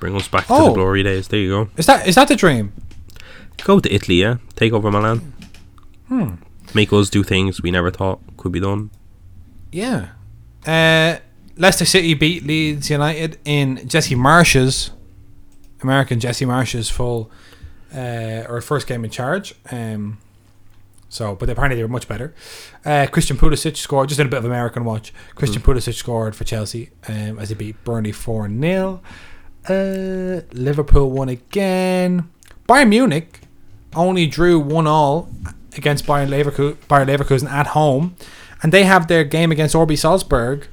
[0.00, 0.66] Bring us back to Oh.
[0.68, 1.28] the glory days.
[1.28, 1.68] There you go.
[1.76, 2.72] Is that is that the dream?
[3.64, 4.36] Go to Italy, yeah.
[4.56, 5.18] Take over Milan.
[6.08, 6.30] Hmm.
[6.74, 8.90] Make us do things we never thought could be done.
[9.70, 10.08] Yeah.
[10.66, 11.20] Uh,
[11.56, 14.90] Leicester City beat Leeds United in Jesse Marsch's
[15.82, 17.30] American Jesse Marsch's full
[17.94, 19.54] uh, or first game in charge.
[19.70, 20.18] Um,
[21.12, 22.34] so, but apparently they were much better.
[22.86, 25.12] Uh, Christian Pulisic scored just in a bit of American watch.
[25.34, 29.02] Christian Pulisic scored for Chelsea um, as he beat Burnley four 0
[29.68, 32.30] uh, Liverpool won again.
[32.66, 33.40] Bayern Munich
[33.94, 35.28] only drew one all
[35.76, 38.16] against Bayer Leverkusen, Bayer Leverkusen at home,
[38.62, 40.66] and they have their game against RB Salzburg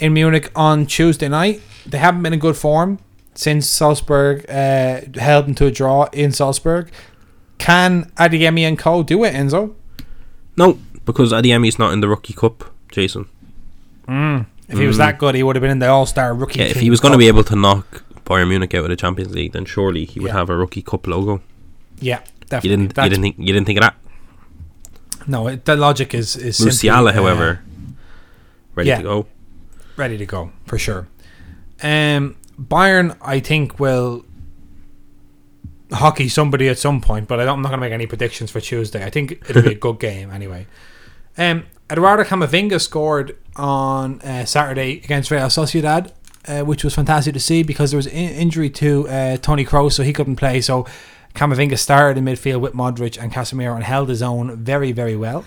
[0.00, 1.62] in Munich on Tuesday night.
[1.86, 2.98] They haven't been in good form
[3.34, 6.90] since Salzburg uh, held them to a draw in Salzburg.
[7.60, 9.74] Can Adeyemi and Cole do it, Enzo?
[10.56, 13.26] No, because Adeyemi's not in the Rookie Cup, Jason.
[14.08, 14.98] If he was Mm.
[14.98, 16.58] that good, he would have been in the All Star Rookie.
[16.60, 18.96] Yeah, if he was going to be able to knock Bayern Munich out of the
[18.96, 20.38] Champions League, then surely he would Yeah.
[20.38, 21.40] have a Rookie Cup logo.
[22.00, 22.70] yeah, You definitely.
[22.70, 22.96] didn't.
[22.96, 23.36] You didn't think.
[23.38, 23.94] You didn't think of that.
[25.26, 27.60] no, it, the logic is is simply, Musiala, uh, however,
[28.74, 28.96] ready yeah.
[28.98, 29.26] to go.
[29.96, 31.06] ready to go for sure.
[31.82, 34.24] Um, Bayern, I think will
[35.92, 38.60] hockey somebody at some point, but I I'm not going to make any predictions for
[38.60, 39.04] Tuesday.
[39.04, 40.66] I think it'll be a good game anyway.
[41.36, 46.12] Um, Eduardo Camavinga scored on uh, Saturday against Real Sociedad,
[46.46, 49.92] uh, which was fantastic to see because there was in- injury to uh, Toni Kroos,
[49.92, 50.60] so he couldn't play.
[50.60, 50.86] So
[51.34, 55.44] Camavinga started in midfield with Modric and Casemiro and held his own very, very well.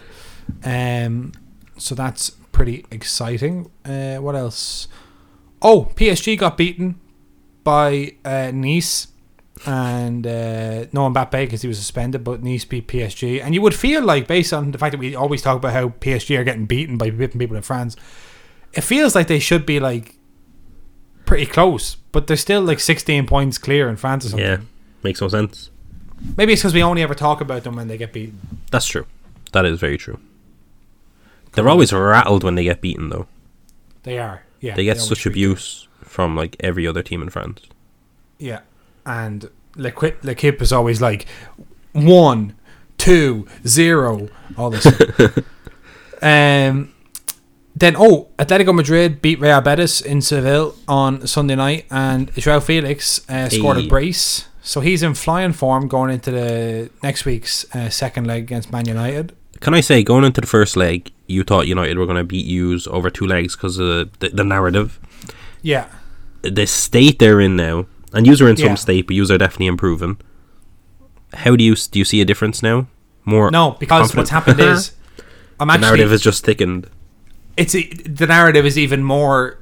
[0.64, 1.32] Um,
[1.78, 3.72] so that's pretty exciting.
[3.86, 4.88] Uh, what else?
[5.62, 7.00] Oh, PSG got beaten
[7.64, 9.08] by uh, Nice
[9.66, 13.42] and uh, no Mbappe because he was suspended, but Nice beat PSG.
[13.42, 15.90] And you would feel like, based on the fact that we always talk about how
[15.90, 17.96] PSG are getting beaten by different people in France,
[18.74, 20.16] it feels like they should be like
[21.26, 24.46] pretty close, but they're still like 16 points clear in France or something.
[24.46, 24.58] Yeah,
[25.04, 25.70] makes no sense.
[26.38, 28.40] Maybe it's because we only ever talk about them when they get beaten.
[28.72, 29.06] That's true.
[29.52, 30.20] That is very true.
[31.54, 33.28] They're always rattled when they get beaten, though.
[34.04, 34.44] They are.
[34.60, 34.76] Yeah.
[34.76, 37.62] they get always such abuse from like every other team in France.
[38.40, 38.62] Yeah,
[39.06, 41.26] and L'Equipe, L'Equipe is always like
[41.94, 42.56] one,
[42.98, 44.86] two, zero, all this.
[46.22, 46.94] um,
[47.76, 53.28] then oh, Atletico Madrid beat Real Betis in Seville on Sunday night, and Joao Felix
[53.30, 53.86] uh, scored Hey.
[53.86, 58.44] a brace, so he's in flying form going into the next week's uh, second leg
[58.44, 59.36] against Man United.
[59.60, 62.46] Can I say, going into the first leg, you thought United were going to beat
[62.46, 65.00] U's over two legs because of the, the narrative.
[65.62, 65.88] Yeah,
[66.42, 68.68] The state they're in now, and U's are in Yeah.
[68.68, 70.18] some state, but U's are definitely improving.
[71.34, 72.88] how do you do you see a difference now?
[73.26, 74.18] More No, because confident?
[74.18, 74.92] what's happened is
[75.60, 76.88] I'm the actually narrative has just thickened.
[77.58, 79.58] it's the narrative is even more.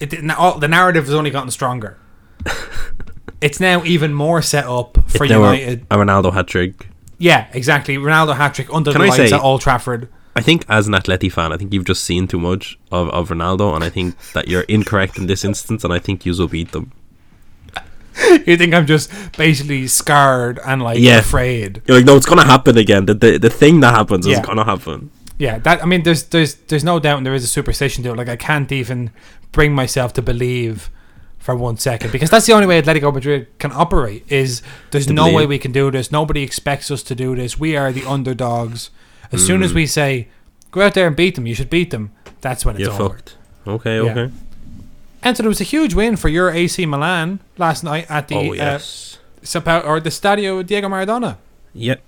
[0.00, 1.98] It, it- oh, the narrative has only gotten stronger.
[3.40, 5.86] it's now even more set up for It's now a- United.
[5.90, 6.88] a Ronaldo hat trick.
[7.18, 7.96] yeah, exactly.
[7.96, 10.08] Ronaldo hat trick under Can the I lights say- at Old Trafford.
[10.34, 13.30] I think as an Atleti fan, I think you've just seen too much of, of
[13.30, 16.46] Ronaldo, and I think that you're incorrect in this instance, and I think you will
[16.46, 16.92] beat them.
[18.46, 21.18] You think I'm just basically scarred and like Yeah.
[21.18, 21.82] afraid?
[21.86, 23.06] You're like, no, it's gonna happen again.
[23.06, 24.40] The the, the thing that happens Yeah.
[24.40, 25.10] is gonna happen.
[25.38, 28.10] Yeah, that I mean, there's there's there's no doubt and there is a superstition to
[28.12, 28.16] it.
[28.16, 29.10] Like I can't even
[29.52, 30.90] bring myself to believe
[31.38, 34.24] for one second because that's the only way Atletico Madrid can operate.
[34.28, 36.10] Is there's To no way we can do this.
[36.10, 37.58] Nobody expects us to do this.
[37.60, 38.90] We are the underdogs.
[39.30, 39.64] As soon Mm.
[39.64, 40.28] as we say
[40.70, 42.10] go out there and beat them, you should beat them.
[42.40, 43.08] That's when it's You're over.
[43.10, 43.36] fucked.
[43.66, 44.10] Okay, Yeah.
[44.12, 44.32] okay.
[45.26, 48.36] And so there was a huge win for your AC Milan last night at the
[48.36, 48.78] oh uh.
[49.42, 51.36] Sapa- or the Stadio Diego Maradona.
[51.74, 52.00] Yep.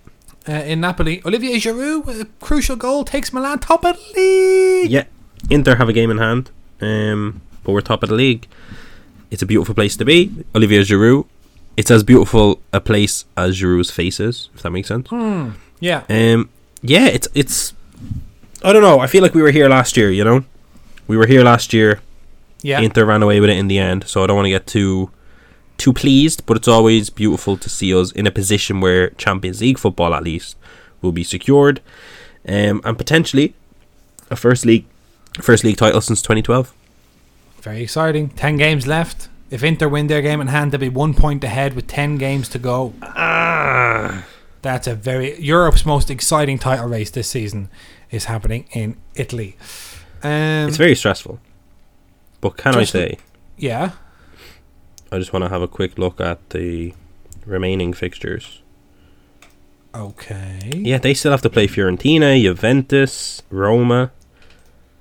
[0.48, 4.90] Uh, in Napoli, Olivier Giroud, with a crucial goal, takes Milan top of the league.
[4.92, 5.06] Yeah.
[5.50, 8.46] Inter have a game in hand, um, but we're top of the league.
[9.32, 10.44] It's a beautiful place to be.
[10.54, 11.26] Olivier Giroud.
[11.76, 15.08] It's as beautiful a place as Giroud's face is, if that makes sense.
[15.08, 15.50] Hmm.
[15.80, 16.04] Yeah.
[16.08, 16.50] Um,
[16.82, 17.74] yeah, it's it's.
[18.62, 19.00] I don't know.
[19.00, 20.08] I feel like we were here last year.
[20.12, 20.44] You know,
[21.08, 22.00] we were here last year.
[22.62, 22.80] Yeah.
[22.80, 25.10] Inter ran away with it in the end, so I don't want to get too
[25.76, 26.44] too pleased.
[26.46, 30.22] But it's always beautiful to see us in a position where Champions League football, at
[30.24, 30.56] least,
[31.00, 31.80] will be secured,
[32.48, 33.54] um, and potentially
[34.30, 34.86] a first league
[35.40, 36.74] first league title since 2012.
[37.62, 38.30] Very exciting.
[38.30, 39.28] Ten games left.
[39.50, 42.48] If Inter win their game in hand, they'll be one point ahead with ten games
[42.50, 42.92] to go.
[43.02, 44.24] Ah,
[44.62, 47.70] That's a very Europe's most exciting title race this season
[48.10, 49.56] is happening in Italy.
[50.22, 51.38] Um, it's very stressful.
[52.40, 53.18] But can Just- I say,
[53.56, 53.92] yeah.
[55.10, 56.94] I just want to have a quick look at the
[57.46, 58.62] remaining fixtures.
[59.94, 60.70] Okay.
[60.74, 64.12] Yeah, they still have to play Fiorentina, Juventus, Roma.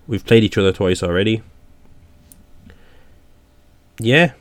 [0.07, 1.41] We've played each other twice already.
[3.99, 4.31] Yeah,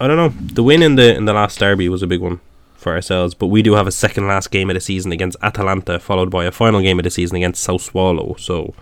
[0.00, 0.28] I don't know.
[0.30, 2.40] The win in the in the last derby was a big one
[2.76, 5.98] for ourselves, but we do have a second last game of the season against Atalanta,
[5.98, 8.38] followed by a final game of the season against Sassuolo.
[8.38, 8.74] So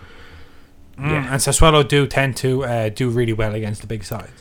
[0.97, 1.31] Mm, Yeah.
[1.31, 4.31] And Sassuolo do tend to uh, do really well against the big sides.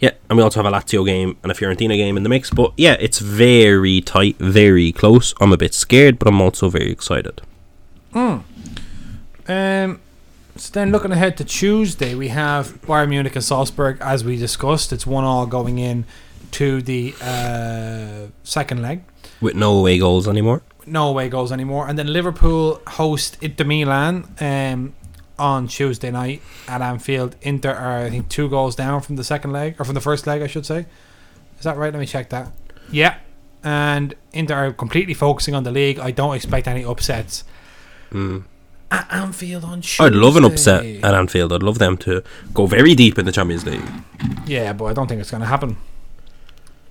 [0.00, 2.50] yeah, and we also have a Lazio game and a Fiorentina game in the mix.
[2.50, 5.34] But yeah, it's very tight, very close.
[5.40, 7.42] I'm a bit scared, but I'm also very excited.
[8.14, 8.42] Mm.
[9.48, 10.00] Um,
[10.56, 14.92] so then looking ahead to Tuesday, we have Bayern Munich and Salzburg, as we discussed.
[14.92, 16.04] It's one all going in
[16.52, 19.02] to the uh, second leg.
[19.40, 20.62] With no away goals anymore.
[20.86, 21.86] No away goals anymore.
[21.88, 24.94] And then Liverpool host Inter Milan um,
[25.38, 27.36] on Tuesday night at Anfield.
[27.42, 30.26] Inter are, I think, two goals down from the second leg, or from the first
[30.26, 30.86] leg, I should say.
[31.58, 31.92] Is that right?
[31.92, 32.52] Let me check that.
[32.90, 33.16] Yeah.
[33.64, 35.98] And Inter are completely focusing on the league.
[35.98, 37.44] I don't expect any upsets
[38.12, 38.44] Mm.
[38.90, 40.04] at Anfield on Tuesday.
[40.04, 41.52] I'd love an upset at Anfield.
[41.52, 42.22] I'd love them to
[42.54, 43.82] go very deep in the Champions League.
[44.46, 45.76] Yeah, but I don't think it's going to happen.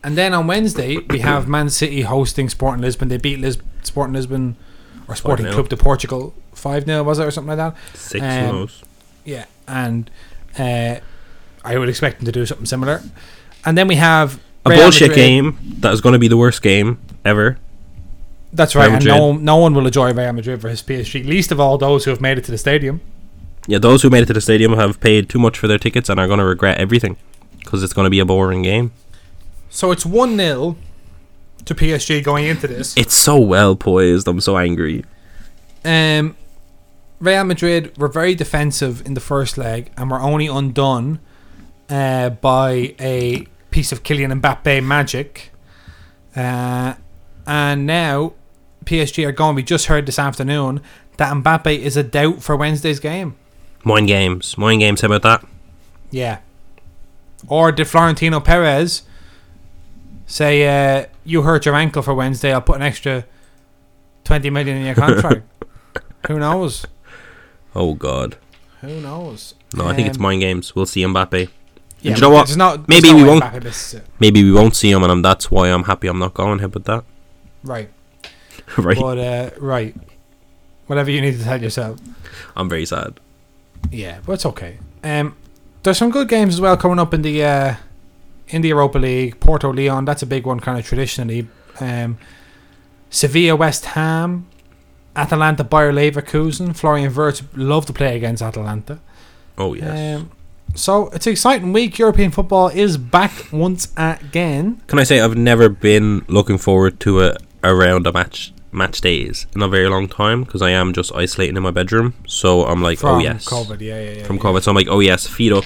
[0.03, 3.07] And then on Wednesday, we have Man City hosting Sporting Lisbon.
[3.07, 4.55] They beat Lis- Sporting Lisbon
[5.07, 7.97] or Sporting Club de Portugal 5 0, was it, or something like that?
[7.97, 8.69] Six Um?
[9.25, 9.45] Yeah.
[9.67, 10.09] And
[10.57, 10.95] uh,
[11.63, 13.01] I would expect them to do something similar.
[13.65, 14.39] And then we have.
[14.65, 17.57] A Real bullshit Madrid- game that is going to be the worst game ever.
[18.53, 18.85] That's right.
[18.85, 19.17] Real And Madrid.
[19.19, 22.21] no, no one will enjoy Real Madrid versus PSG, least of all those who have
[22.21, 23.01] made it to the stadium.
[23.67, 26.09] Yeah, those who made it to the stadium have paid too much for their tickets
[26.09, 27.17] and are going to regret everything
[27.59, 28.91] because it's going to be a boring game.
[29.69, 30.77] So it's 1 0
[31.65, 32.95] to PSG going into this.
[32.95, 34.27] It's so well poised.
[34.29, 35.03] I'm so angry.
[35.83, 36.35] Um,
[37.19, 41.19] Real Madrid were very defensive in the first leg and were only undone
[41.89, 45.51] uh, by a piece of Kylian Mbappe magic.
[46.35, 46.93] Uh,
[47.47, 48.33] and now
[48.85, 49.55] PSG are going.
[49.55, 50.81] We just heard this afternoon
[51.17, 53.35] that Mbappe is a doubt for Wednesday's game.
[53.83, 54.57] Mind games.
[54.57, 55.01] Mind games.
[55.01, 55.45] How about that?
[56.11, 56.39] Yeah.
[57.47, 59.03] Or did Florentino Perez
[60.25, 60.67] say,
[60.99, 62.53] uh, "You hurt your ankle for Wednesday.
[62.53, 63.25] I'll put an extra
[64.23, 65.43] twenty million in your contract."
[66.27, 66.85] Who knows?
[67.77, 68.37] Oh, God.
[68.81, 69.53] Who knows?
[69.75, 70.75] No, I think it's Um, mind games.
[70.75, 71.49] We'll see Mbappe.
[72.01, 72.55] Yeah, you know what?
[72.57, 74.05] not- Maybe we won't- Mbappe misses it.
[74.19, 76.59] Maybe we won't see him, and I'm, that's why I'm happy I'm not going.
[76.59, 77.03] How with that?
[77.63, 77.89] Right.
[78.77, 78.97] right.
[78.99, 79.95] But uh, right.
[80.87, 81.99] Whatever you need to tell yourself.
[82.55, 83.19] I'm very sad.
[83.91, 84.77] Yeah, but it's okay.
[85.03, 85.35] Um,
[85.83, 87.75] there's some good games as well coming up in the uh,
[88.49, 89.39] in the Europa League.
[89.39, 91.47] Porto Lyon, that's a big one, kind of traditionally.
[91.79, 92.17] Um,
[93.09, 94.47] Sevilla West Ham,
[95.17, 96.75] Atalanta Bayer Leverkusen.
[96.75, 98.99] Florian Wirtz love to play against Atalanta.
[99.57, 100.19] Oh, yes.
[100.19, 100.31] Um,
[100.75, 101.97] so it's an exciting week.
[101.97, 104.81] European football is back once again.
[104.87, 109.47] Can I say I've never been looking forward to a, around a match match days
[109.55, 112.13] in a very long time because I am just isolating in my bedroom.
[112.27, 114.23] So I'm like, From oh yes, COVID, yeah, yeah, yeah.
[114.23, 114.43] from yeah.
[114.43, 114.61] COVID.
[114.61, 115.65] So I'm like, oh yes, feet up.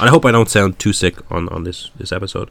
[0.00, 2.50] And I hope I don't sound too sick on on this this episode.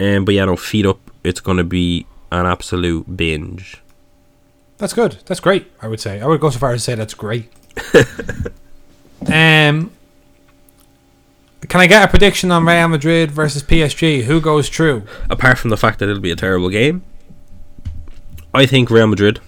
[0.00, 0.98] Um, but yeah, no, feet up.
[1.22, 3.82] It's gonna be an absolute binge.
[4.78, 5.18] That's good.
[5.26, 5.70] That's great.
[5.80, 6.20] I would say.
[6.20, 7.50] I would go so far as to say that's great.
[9.26, 9.90] um,
[11.68, 14.24] can I get a prediction on Real Madrid versus PSG?
[14.24, 15.04] Who goes through?
[15.30, 17.02] Apart from the fact that it'll be a terrible game,
[18.52, 19.40] I think Real Madrid.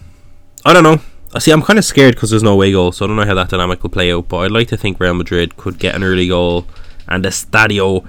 [0.64, 1.01] I don't know.
[1.35, 1.51] I see.
[1.51, 3.51] I'm kind of scared because there's no way goal, so I don't know how that
[3.51, 4.29] dynamic will play out.
[4.29, 6.66] But I'd like to think Real Madrid could get an early goal,
[7.07, 8.09] and the Stadio,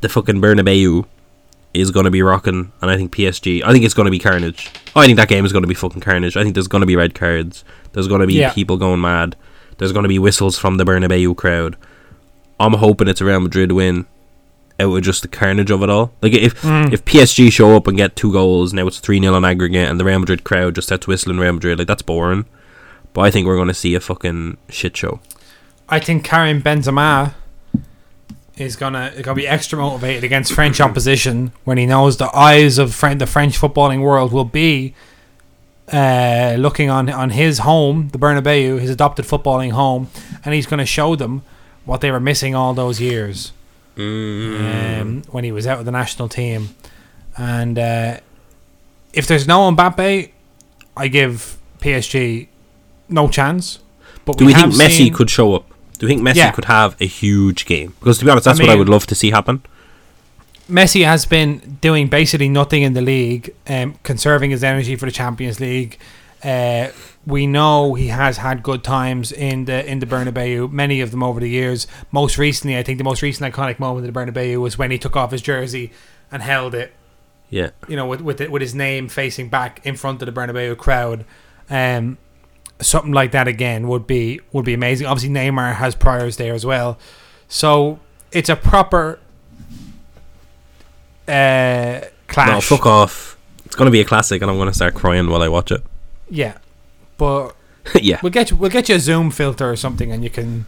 [0.00, 1.06] the fucking Bernabeu,
[1.74, 2.72] is going to be rocking.
[2.80, 3.62] And I think PSG.
[3.64, 4.70] I think it's going to be carnage.
[4.94, 6.36] I think that game is going to be fucking carnage.
[6.36, 7.64] I think there's going to be red cards.
[7.92, 8.52] There's going to be Yeah.
[8.52, 9.36] people going mad.
[9.78, 11.76] There's going to be whistles from the Bernabeu crowd.
[12.60, 14.06] I'm hoping it's a Real Madrid win.
[14.80, 16.12] Out of just the carnage of it all.
[16.22, 16.92] Like if Mm.
[16.92, 20.00] if PSG show up and get two goals, now it's three 0 on aggregate, and
[20.00, 22.46] the Real Madrid crowd just starts whistling Real Madrid, like that's boring.
[23.12, 25.20] But I think we're going to see a fucking shit show.
[25.88, 27.34] I think Karim Benzema
[28.56, 32.94] is gonna gonna be extra motivated against French opposition when he knows the eyes of
[32.94, 34.94] Fran- the French footballing world will be
[35.92, 40.08] uh, looking on on his home, the Bernabeu, his adopted footballing home,
[40.44, 41.42] and he's going to show them
[41.84, 43.52] what they were missing all those years
[43.96, 45.00] Mm.
[45.02, 46.70] um, when he was out of the national team.
[47.36, 48.20] And uh,
[49.12, 50.30] if there's no Mbappe,
[50.96, 52.48] I give PSG
[53.10, 53.80] no chance.
[54.24, 55.66] But Do we think Messi seen- could show up?
[56.02, 56.50] Do you think Messi Yeah.
[56.50, 57.94] could have a huge game?
[58.00, 59.62] Because to be honest, that's I what I would love to see happen.
[60.68, 65.12] Messi has been doing basically nothing in the league, um, conserving his energy for the
[65.12, 65.98] Champions League.
[66.42, 66.88] Uh,
[67.24, 71.22] we know he has had good times in the in the Bernabeu, many of them
[71.22, 71.86] over the years.
[72.10, 74.98] Most recently, I think the most recent iconic moment of the Bernabeu was when he
[74.98, 75.92] took off his jersey
[76.32, 76.92] and held it,
[77.48, 77.70] Yeah.
[77.86, 80.76] you know, with with, it, with his name facing back in front of the Bernabeu
[80.76, 81.24] crowd.
[81.70, 82.18] Um,
[82.82, 85.06] something like that again would be would be amazing.
[85.06, 86.98] Obviously, Neymar has priors there as well,
[87.48, 88.00] so
[88.32, 89.18] it's a proper
[91.28, 92.48] uh, clash.
[92.48, 93.38] No, fuck off.
[93.64, 95.70] It's going to be a classic, and I'm going to start crying while I watch
[95.72, 95.82] it.
[96.28, 96.58] Yeah,
[97.16, 97.56] but
[98.00, 98.20] yeah.
[98.22, 100.66] we'll get you, we'll get you a Zoom filter or something, and you can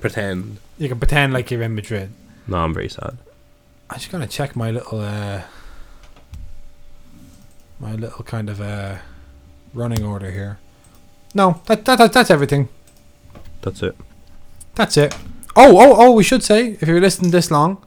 [0.00, 0.58] Pretend.
[0.78, 2.10] you can pretend like you're in Madrid.
[2.48, 3.16] No, I'm very sad.
[3.88, 5.42] I'm just gonna check my little uh,
[7.78, 8.96] my little kind of uh,
[9.74, 10.58] running order here.
[11.34, 12.68] No, that, that, that that's everything.
[13.62, 13.96] That's it.
[14.74, 15.14] That's it.
[15.54, 16.12] Oh, oh, oh!
[16.12, 17.84] We should say if you're listening this long,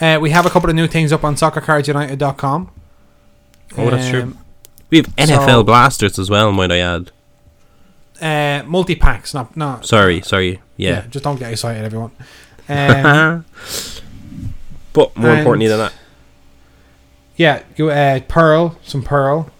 [0.00, 2.70] uh, we have a couple of new things up on SoccerCardsUnited.com.
[3.76, 4.22] Oh, that's true.
[4.22, 4.38] Um,
[4.90, 7.10] We have NFL So- blasters as well, might I add.
[8.20, 9.84] Uh, multi packs, not not.
[9.86, 10.60] Sorry, sorry.
[10.76, 11.04] Yeah.
[11.10, 12.10] just don't get excited, everyone.
[12.66, 13.44] Um,
[14.94, 15.92] but more importantly than that,
[17.36, 19.50] yeah, you uh, Pearl, some Pearl.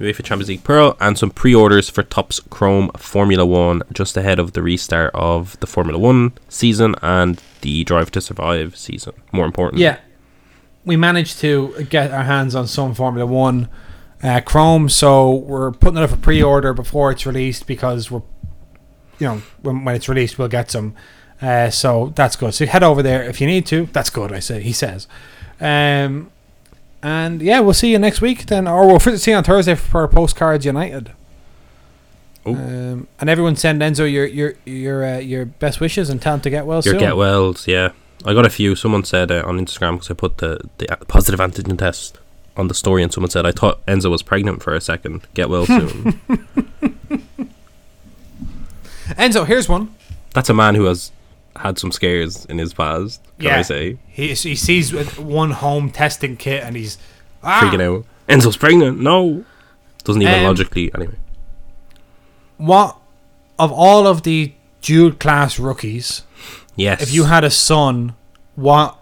[0.00, 4.52] UEFA Champions League Pearl and some pre-orders for Topps Chrome Formula One just ahead of
[4.52, 9.14] the restart of the Formula One season and the Drive to Survive season.
[9.32, 9.98] More important, Yeah,
[10.84, 13.68] we managed to get our hands on some Formula One
[14.22, 18.22] uh, Chrome, so we're putting it up for pre-order before it's released because we're,
[19.18, 20.94] you know, when, when it's released, we'll get some.
[21.40, 22.52] Uh, so that's good.
[22.54, 23.86] So head over there if you need to.
[23.92, 24.32] That's good.
[24.32, 25.06] I say he says.
[25.60, 26.30] Um,
[27.02, 30.06] and yeah, we'll see you next week then, or we'll see you on Thursday for
[30.08, 31.12] Postcards United.
[32.46, 36.40] Um, and everyone send Enzo your your your uh, your best wishes and tell him
[36.40, 37.00] to get well Your soon.
[37.00, 37.90] get wells, yeah.
[38.24, 38.74] I got a few.
[38.74, 42.18] Someone said uh, on Instagram because I put the the uh, positive antigen test
[42.56, 45.26] on the story, and someone said I thought Enzo was pregnant for a second.
[45.34, 46.20] Get well soon.
[49.10, 49.94] Enzo, here's one.
[50.34, 51.12] That's a man who has
[51.58, 53.22] had some scares in his past.
[53.38, 56.98] Can I say He he sees one home testing kit and he's
[57.42, 58.04] ah, freaking out?
[58.28, 59.00] Enzo's pregnant.
[59.00, 59.44] No,
[60.04, 60.92] doesn't even Um, logically.
[60.94, 61.14] Anyway,
[62.56, 62.96] What
[63.58, 66.22] of all of the Jude class rookies,
[66.76, 67.02] yes.
[67.02, 68.14] if you had a son,
[68.54, 68.96] what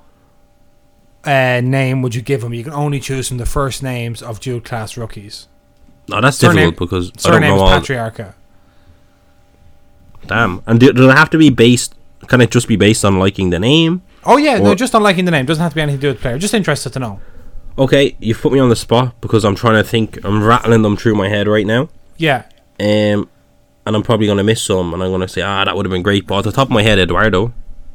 [1.25, 2.55] uh, name would you give him?
[2.55, 5.49] You can only choose from the first names of Jude class rookies.
[6.09, 7.81] no, that's surname- difficult because I don't know is all.
[7.81, 8.35] Patriarca.
[10.27, 11.95] Damn, and do, do they have to be based?
[12.29, 14.03] Can it just be based on liking the name?
[14.25, 15.47] Oh yeah, no, just on liking the name.
[15.47, 16.39] Doesn't have to be anything to do with the player.
[16.39, 17.21] Just interested to know.
[17.79, 20.19] Okay, you've put me on the spot because I'm trying to think.
[20.25, 21.89] I'm rattling them through my head right now.
[22.17, 22.45] Yeah.
[22.81, 23.29] Um,
[23.87, 26.03] and I'm probably gonna miss some, and I'm gonna say, ah, that would have been
[26.03, 26.27] great.
[26.27, 27.53] But at the top of my head, Eduardo,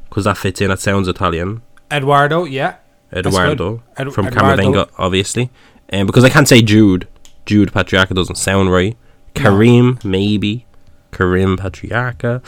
[0.10, 0.70] because that fits in.
[0.70, 1.62] That sounds Italian.
[1.92, 2.76] Eduardo, yeah.
[3.14, 4.64] Eduardo Ed- from Eduardo.
[4.64, 5.50] Camavinga, obviously.
[5.92, 7.08] Um, because I can't say Jude.
[7.46, 8.96] Jude Patriarca doesn't sound right.
[9.36, 9.42] No.
[9.42, 10.66] Karim, maybe.
[11.12, 12.42] Karim Patriarca.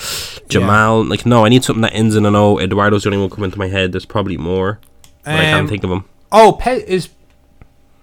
[0.49, 2.57] Jamal, like no, I need something that ends in an O.
[2.59, 3.91] Eduardo's the only one coming to my head.
[3.91, 4.79] There's probably more,
[5.23, 6.05] but I Um, can't think of them.
[6.31, 7.09] Oh, Pe- is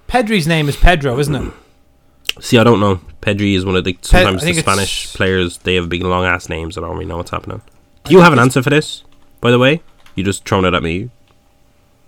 [0.09, 1.53] Pedri's name is Pedro, isn't it?
[2.41, 3.01] See, I don't know.
[3.21, 5.59] Pedri is one of the sometimes think the it's- Spanish players.
[5.59, 6.79] They have big long ass names.
[6.79, 7.61] I don't really know what's happening.
[8.05, 9.05] Do you have an answer for this?
[9.41, 9.83] By the way,
[10.15, 11.11] you just thrown it at me.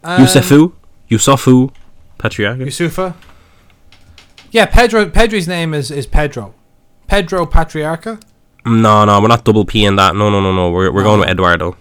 [0.05, 0.73] Um, Youssoufa,
[1.11, 1.71] Youssoufa,
[2.19, 2.65] Patriarca.
[2.67, 3.15] Youssoufa.
[4.51, 5.07] Yeah, Pedro.
[5.07, 6.55] Pedri's name is is Pedro.
[7.07, 8.21] Pedro Patriarca.
[8.65, 10.15] No, no, we're not double P in that.
[10.15, 10.71] No, no, no, no.
[10.71, 11.77] We're we're going with Eduardo.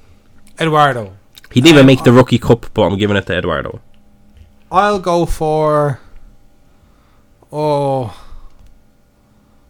[0.60, 1.16] Eduardo.
[1.52, 3.82] He didn't even make the rookie cup, but I'm giving it to Eduardo.
[4.72, 6.00] I'll go for.
[7.52, 8.18] Oh.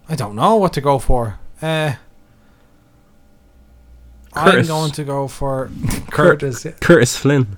[0.07, 1.39] I don't know what to go for.
[1.61, 1.93] Uh,
[4.33, 4.67] I'm Curtis.
[4.67, 5.69] going to go for
[6.11, 6.65] Curtis.
[6.79, 7.57] Curtis Flynn.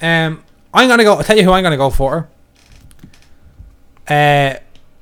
[0.00, 0.42] Um,
[0.72, 1.14] I'm gonna go.
[1.14, 2.28] I'll tell you who I'm gonna go for.
[4.08, 4.54] Uh,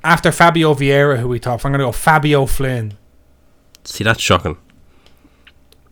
[0.02, 2.94] after Fabio Vieira, who we talked, I'm gonna go Fabio Flynn
[3.84, 4.56] See, that's shocking.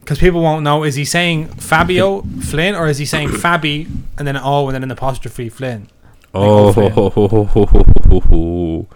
[0.01, 0.83] because people won't know.
[0.85, 3.87] Is he saying Fabio Flynn or is he saying Fabi
[4.19, 5.89] and then O and then an apostrophe Flynn?
[6.35, 6.93] Oh, Flynn.
[6.93, 8.89] ho, ho, ho,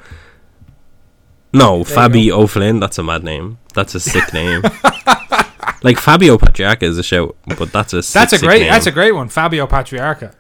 [1.53, 2.81] no, you Fabi O'Flynn.
[2.81, 3.59] That's a mad name.
[3.75, 4.63] That's a sick name.
[5.83, 8.61] like Fabio Patriarca is a shout, but that's a sick, That's a great.
[8.63, 8.71] name.
[8.71, 9.29] That's a great one.
[9.29, 10.35] Fabio Patriarca.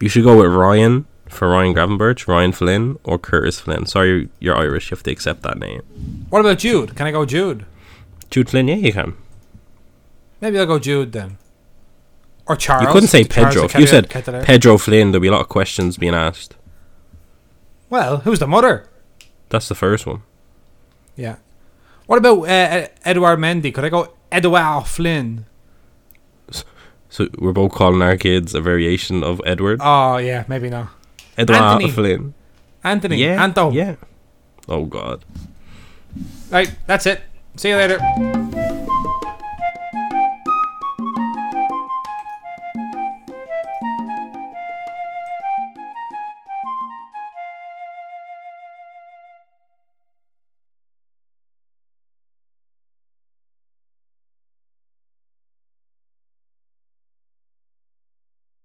[0.00, 3.86] You should go with Ryan for Ryan Gravenberch, Ryan Flynn, or Curtis Flynn.
[3.86, 4.90] Sorry, you're Irish.
[4.90, 5.82] You have to accept that name.
[6.30, 6.96] What about Jude?
[6.96, 7.64] Can I go Jude?
[8.30, 9.16] Jude Flynn, yeah, you can.
[10.40, 11.38] Maybe I'll go Jude then.
[12.46, 12.86] Or Charles.
[12.86, 13.64] You couldn't say Pedro.
[13.64, 14.08] If you said.
[14.10, 16.54] Pedro Flynn, there'd be a lot of questions being asked.
[17.90, 18.88] well, who's the mother?
[19.48, 20.22] That's the first one.
[21.16, 21.36] Yeah.
[22.06, 23.72] What about uh, Ed- Edouard Mendy?
[23.74, 25.46] Could I go Edouard Flynn?
[27.08, 29.80] So we're both calling our kids a variation of Edward.
[29.82, 30.88] Oh yeah, maybe not.
[31.38, 31.90] Edward Anthony.
[31.90, 32.34] Flynn.
[32.84, 33.16] Anthony.
[33.16, 33.42] Yeah.
[33.42, 33.70] Anto.
[33.70, 33.96] Yeah.
[34.68, 35.24] Oh God.
[36.50, 37.22] Right, that's it.
[37.56, 38.65] See you later.